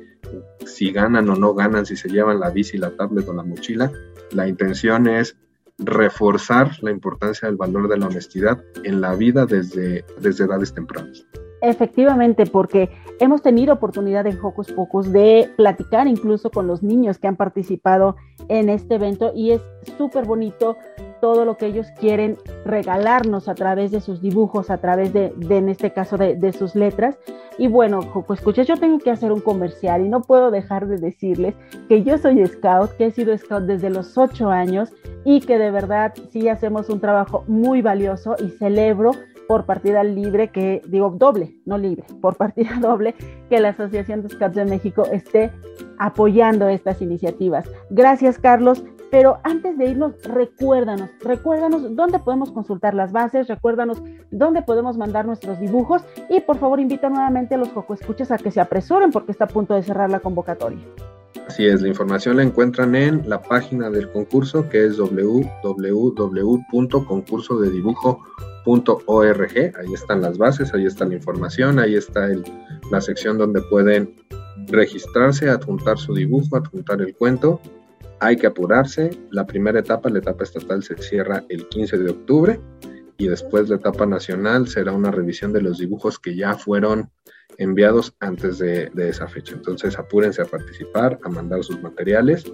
[0.66, 3.91] si ganan o no ganan, si se llevan la bici, la tablet o la mochila,
[4.32, 5.38] la intención es
[5.78, 11.26] reforzar la importancia del valor de la honestidad en la vida desde, desde edades tempranas.
[11.62, 12.89] Efectivamente, porque
[13.20, 18.16] hemos tenido oportunidad en Hocus Pocus de platicar incluso con los niños que han participado
[18.47, 19.62] en este evento y es
[19.97, 20.78] súper bonito
[21.20, 25.70] todo lo que ellos quieren regalarnos a través de sus dibujos, a través de, en
[25.70, 27.18] este caso, de, de, sus letras.
[27.58, 30.97] Y bueno, Joco, escuchas, yo tengo que hacer un comercial y no puedo dejar de
[30.97, 31.55] decirles
[31.89, 34.91] que yo soy scout, que he sido scout desde los ocho años
[35.26, 39.12] y que de verdad sí hacemos un trabajo muy valioso y celebro
[39.48, 43.16] por partida libre, que digo doble, no libre, por partida doble,
[43.50, 45.52] que la Asociación de Scouts de México esté
[45.98, 47.70] apoyando estas iniciativas.
[47.89, 48.84] Gracias, Carlos.
[49.10, 55.26] Pero antes de irnos, recuérdanos, recuérdanos dónde podemos consultar las bases, recuérdanos dónde podemos mandar
[55.26, 59.32] nuestros dibujos y por favor invita nuevamente a los Escuchas a que se apresuren porque
[59.32, 60.80] está a punto de cerrar la convocatoria.
[61.48, 64.98] Así es, la información la encuentran en la página del concurso que es
[68.68, 69.76] www.concursodedibujo.org.
[69.78, 72.30] Ahí están las bases, ahí está la información, ahí está
[72.91, 74.15] la sección donde pueden
[74.68, 77.61] registrarse, adjuntar su dibujo, adjuntar el cuento
[78.20, 79.11] hay que apurarse.
[79.32, 82.59] La primera etapa, la etapa estatal, se cierra el 15 de octubre
[83.18, 87.09] y después la etapa nacional será una revisión de los dibujos que ya fueron
[87.57, 89.55] enviados antes de, esa fecha.
[89.55, 92.45] Entonces apúrense a participar, a mandar sus materiales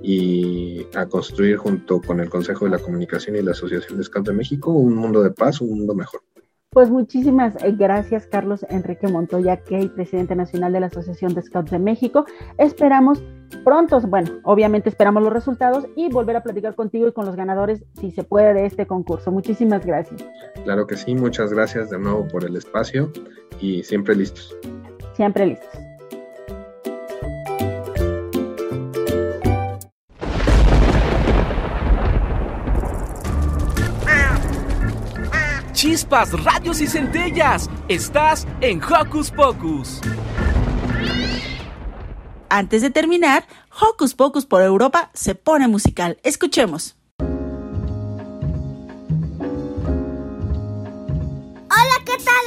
[0.00, 4.28] y a construir junto con el Consejo de la Comunicación y la Asociación de Scouts
[4.28, 6.22] de México un mundo de paz, un mundo mejor.
[6.70, 11.70] Pues muchísimas gracias, Carlos Enrique Montoya, que es presidente nacional de la Asociación de Scouts
[11.70, 12.26] de México.
[12.58, 13.22] Esperamos
[13.64, 17.84] pronto, bueno, obviamente esperamos los resultados y volver a platicar contigo y con los ganadores,
[17.98, 19.30] si se puede, de este concurso.
[19.30, 20.22] Muchísimas gracias.
[20.64, 23.10] Claro que sí, muchas gracias de nuevo por el espacio
[23.60, 24.54] y siempre listos.
[25.14, 25.85] Siempre listos.
[35.86, 37.70] Chispas, radios y centellas.
[37.86, 40.00] Estás en Hocus Pocus.
[42.48, 43.46] Antes de terminar,
[43.80, 46.18] Hocus Pocus por Europa se pone musical.
[46.24, 46.96] Escuchemos.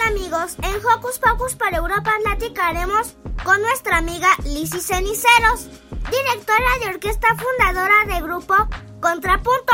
[0.10, 0.55] Amigos?
[0.64, 5.68] en Hocus Pocus para Europa platicaremos con nuestra amiga Lizzie Ceniceros,
[6.10, 8.55] directora de orquesta fundadora de grupo
[8.99, 9.74] Contrapunto,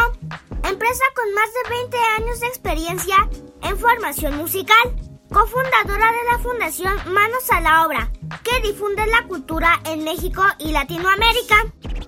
[0.63, 3.15] empresa con más de 20 años de experiencia
[3.63, 4.95] en formación musical,
[5.31, 8.11] cofundadora de la Fundación Manos a la Obra,
[8.43, 11.55] que difunde la cultura en México y Latinoamérica.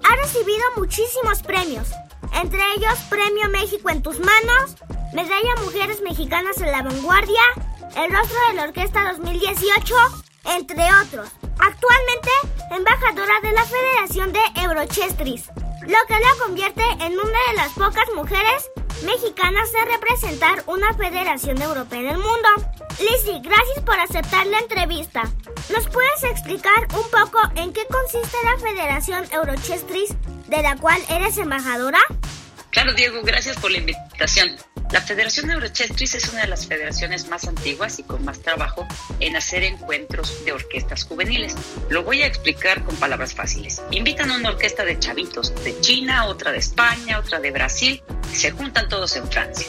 [0.10, 1.88] Ha recibido muchísimos premios,
[2.34, 4.76] entre ellos Premio México en tus manos,
[5.14, 7.42] Medalla Mujeres Mexicanas en la Vanguardia,
[7.96, 9.96] El Rostro de la Orquesta 2018,
[10.58, 11.30] entre otros.
[11.60, 12.30] Actualmente,
[12.72, 15.48] embajadora de la Federación de Eurochestris,
[15.82, 18.70] lo que la convierte en una de las pocas mujeres
[19.06, 22.50] mexicanas en representar una federación europea en el mundo.
[23.00, 25.24] Lizzie, gracias por aceptar la entrevista.
[25.74, 30.16] ¿Nos puedes explicar un poco en qué consiste la Federación Eurochestris
[30.48, 32.00] de la cual eres embajadora?
[32.72, 34.56] Claro, Diego, gracias por la invitación.
[34.92, 38.88] La Federación Eurochestris es una de las federaciones más antiguas y con más trabajo
[39.20, 41.56] en hacer encuentros de orquestas juveniles.
[41.90, 43.82] Lo voy a explicar con palabras fáciles.
[43.92, 48.02] Invitan a una orquesta de chavitos de China, otra de España, otra de Brasil.
[48.32, 49.68] Se juntan todos en Francia.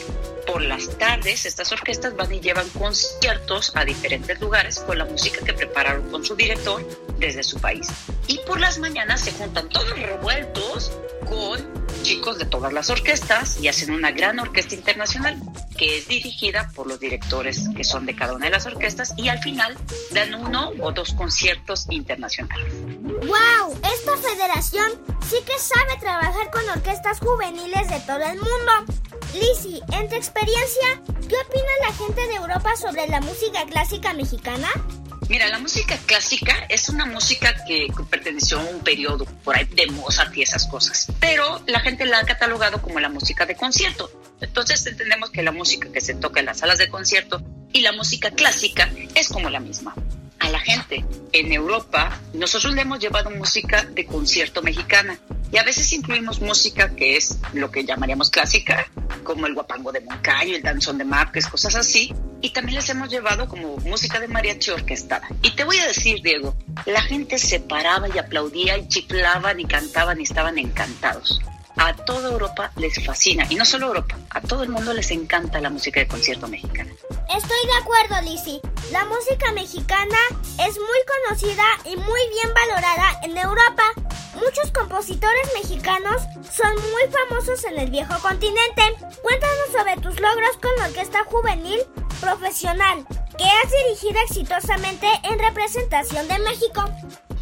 [0.51, 5.45] Por las tardes, estas orquestas van y llevan conciertos a diferentes lugares con la música
[5.45, 6.83] que prepararon con su director
[7.19, 7.87] desde su país.
[8.25, 10.91] Y por las mañanas se juntan todos revueltos
[11.27, 15.39] con chicos de todas las orquestas y hacen una gran orquesta internacional
[15.77, 19.29] que es dirigida por los directores que son de cada una de las orquestas y
[19.29, 19.77] al final
[20.11, 22.73] dan uno o dos conciertos internacionales.
[22.73, 23.79] ¡Wow!
[23.83, 24.91] Esta federación
[25.29, 29.18] sí que sabe trabajar con orquestas juveniles de todo el mundo.
[29.33, 34.67] Lizzie, en tu experiencia, ¿qué opina la gente de Europa sobre la música clásica mexicana?
[35.27, 39.85] Mira, la música clásica es una música que perteneció a un periodo por ahí de
[39.87, 44.11] Mozart y esas cosas, pero la gente la ha catalogado como la música de concierto.
[44.41, 47.91] Entonces entendemos que la música que se toca en las salas de concierto y la
[47.91, 49.93] música clásica es como la misma.
[50.39, 55.19] A la gente en Europa, nosotros le hemos llevado música de concierto mexicana
[55.51, 58.85] y a veces incluimos música que es lo que llamaríamos clásica,
[59.23, 62.13] como el guapango de Moncayo, el danzón de Márquez, cosas así.
[62.41, 65.27] Y también les hemos llevado como música de mariachi orquestada.
[65.41, 69.65] Y te voy a decir, Diego, la gente se paraba y aplaudía y chiflaban y
[69.65, 71.41] cantaban y estaban encantados.
[71.75, 75.61] A toda Europa les fascina, y no solo Europa, a todo el mundo les encanta
[75.61, 76.91] la música de concierto mexicana.
[77.29, 78.59] Estoy de acuerdo, Lizzie.
[78.91, 80.17] La música mexicana
[80.57, 83.83] es muy conocida y muy bien valorada en Europa.
[84.33, 88.81] Muchos compositores mexicanos son muy famosos en el viejo continente.
[89.21, 91.81] Cuéntanos sobre tus logros con la orquesta juvenil
[92.19, 93.05] profesional
[93.37, 96.83] que has dirigido exitosamente en representación de México.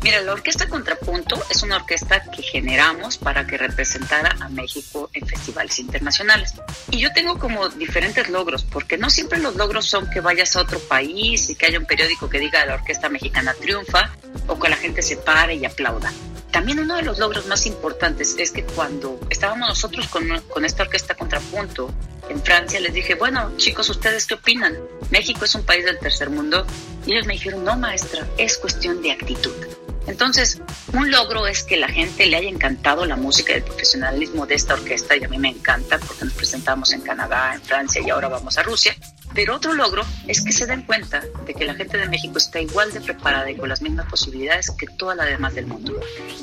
[0.03, 5.25] Mira, la Orquesta Contrapunto es una orquesta que generamos para que representara a México en
[5.27, 6.53] festivales internacionales.
[6.91, 10.61] Y yo tengo como diferentes logros, porque no siempre los logros son que vayas a
[10.61, 14.11] otro país y que haya un periódico que diga la Orquesta Mexicana triunfa
[14.47, 16.13] o que la gente se pare y aplauda.
[16.51, 20.83] También uno de los logros más importantes es que cuando estábamos nosotros con, con esta
[20.83, 21.93] orquesta contrapunto
[22.29, 24.77] en Francia, les dije, bueno, chicos, ¿ustedes qué opinan?
[25.11, 26.65] México es un país del tercer mundo.
[27.05, 29.55] Y ellos me dijeron, no, maestra, es cuestión de actitud.
[30.07, 30.59] Entonces,
[30.93, 34.55] un logro es que la gente le haya encantado la música y el profesionalismo de
[34.55, 38.09] esta orquesta y a mí me encanta porque nos presentamos en Canadá, en Francia y
[38.09, 38.95] ahora vamos a Rusia.
[39.33, 42.59] Pero otro logro es que se den cuenta de que la gente de México está
[42.59, 45.93] igual de preparada y con las mismas posibilidades que toda la demás del mundo.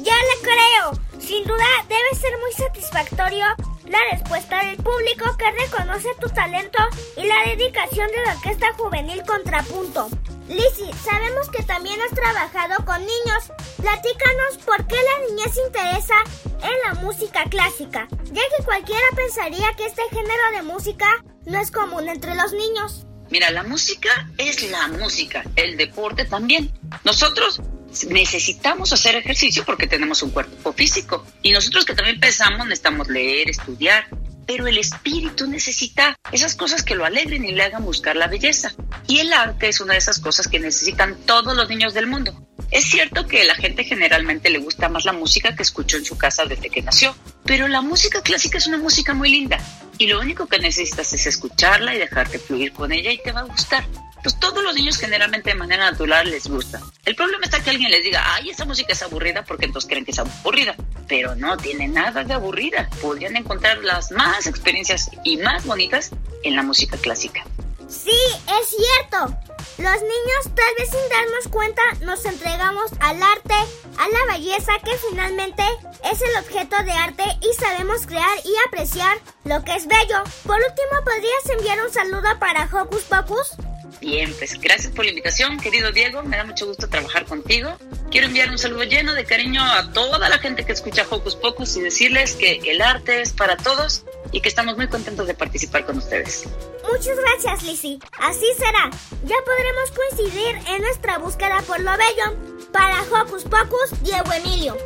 [0.03, 1.01] Ya le creo.
[1.19, 3.47] Sin duda debe ser muy satisfactorio
[3.87, 6.79] la respuesta del público que reconoce tu talento
[7.17, 10.09] y la dedicación de la orquesta juvenil Contrapunto.
[10.49, 13.51] Lizzie, sabemos que también has trabajado con niños.
[13.81, 16.15] Platícanos por qué la niñez interesa
[16.63, 21.07] en la música clásica, ya que cualquiera pensaría que este género de música
[21.47, 23.07] no es común entre los niños.
[23.31, 26.71] Mira, la música es la música, el deporte también.
[27.05, 27.63] Nosotros
[28.09, 33.49] necesitamos hacer ejercicio porque tenemos un cuerpo físico y nosotros que también pensamos necesitamos leer,
[33.49, 34.07] estudiar,
[34.47, 38.75] pero el espíritu necesita esas cosas que lo alegren y le hagan buscar la belleza.
[39.07, 42.35] Y el arte es una de esas cosas que necesitan todos los niños del mundo.
[42.71, 46.05] Es cierto que a la gente generalmente le gusta más la música que escuchó en
[46.05, 49.59] su casa desde que nació, pero la música clásica es una música muy linda
[49.99, 53.41] y lo único que necesitas es escucharla y dejarte fluir con ella y te va
[53.41, 53.85] a gustar
[54.25, 56.81] pues todos los niños generalmente de manera natural les gusta.
[57.05, 60.07] El problema está que alguien les diga, ay, esa música es aburrida porque entonces creen
[60.07, 60.75] que es aburrida.
[61.07, 62.89] Pero no tiene nada de aburrida.
[63.03, 66.11] Podrían encontrar las más experiencias y más bonitas
[66.43, 67.45] en la música clásica.
[67.89, 69.37] Sí, es cierto.
[69.79, 73.55] Los niños, tal vez sin darnos cuenta, nos entregamos al arte,
[73.99, 75.63] a la belleza que finalmente
[76.05, 80.23] es el objeto de arte y sabemos crear y apreciar lo que es bello.
[80.45, 83.57] Por último, ¿podrías enviar un saludo para Hocus Pocus?
[84.01, 86.23] Bien, pues gracias por la invitación, querido Diego.
[86.23, 87.77] Me da mucho gusto trabajar contigo.
[88.11, 91.77] Quiero enviar un saludo lleno de cariño a toda la gente que escucha Hocus Pocus
[91.77, 94.05] y decirles que el arte es para todos
[94.35, 96.49] y que estamos muy contentos de participar con ustedes.
[96.91, 98.01] Muchas gracias, Lizzie.
[98.21, 98.91] Así será.
[99.25, 102.37] Ya podremos coincidir en nuestra búsqueda por lo bello.
[102.73, 104.77] Para Hocus Pocus, Diego Emilio.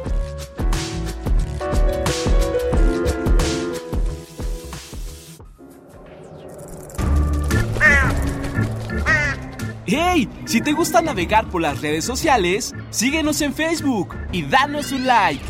[9.86, 10.28] ¡Hey!
[10.44, 15.42] Si te gusta navegar por las redes sociales, síguenos en Facebook y danos un like.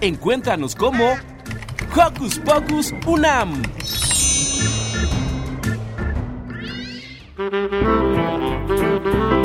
[0.00, 1.16] Encuéntranos como
[1.92, 3.62] Hocus Pocus Unam.
[7.38, 9.39] Un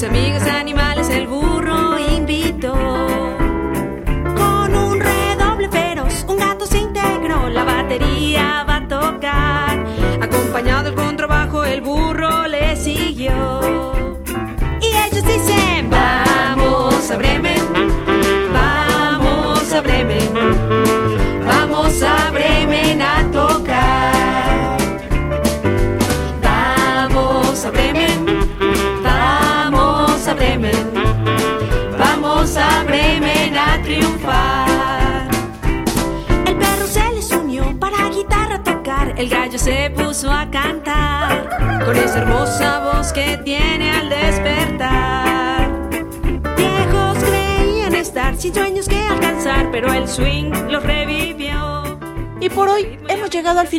[0.00, 0.37] Y a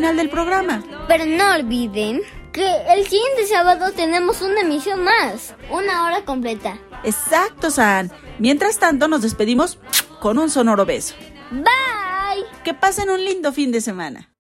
[0.10, 0.84] final del programa.
[1.08, 6.80] Pero no olviden que el siguiente sábado tenemos una emisión más, una hora completa.
[7.04, 8.12] Exacto, San.
[8.40, 9.78] Mientras tanto, nos despedimos
[10.20, 11.16] con un sonoro beso.
[11.52, 12.44] Bye.
[12.64, 14.32] Que pasen un lindo fin de semana.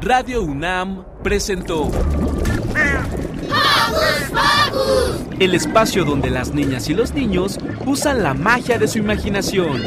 [0.00, 1.90] Radio UNAM presentó
[5.38, 9.82] el espacio donde las niñas y los niños usan la magia de su imaginación.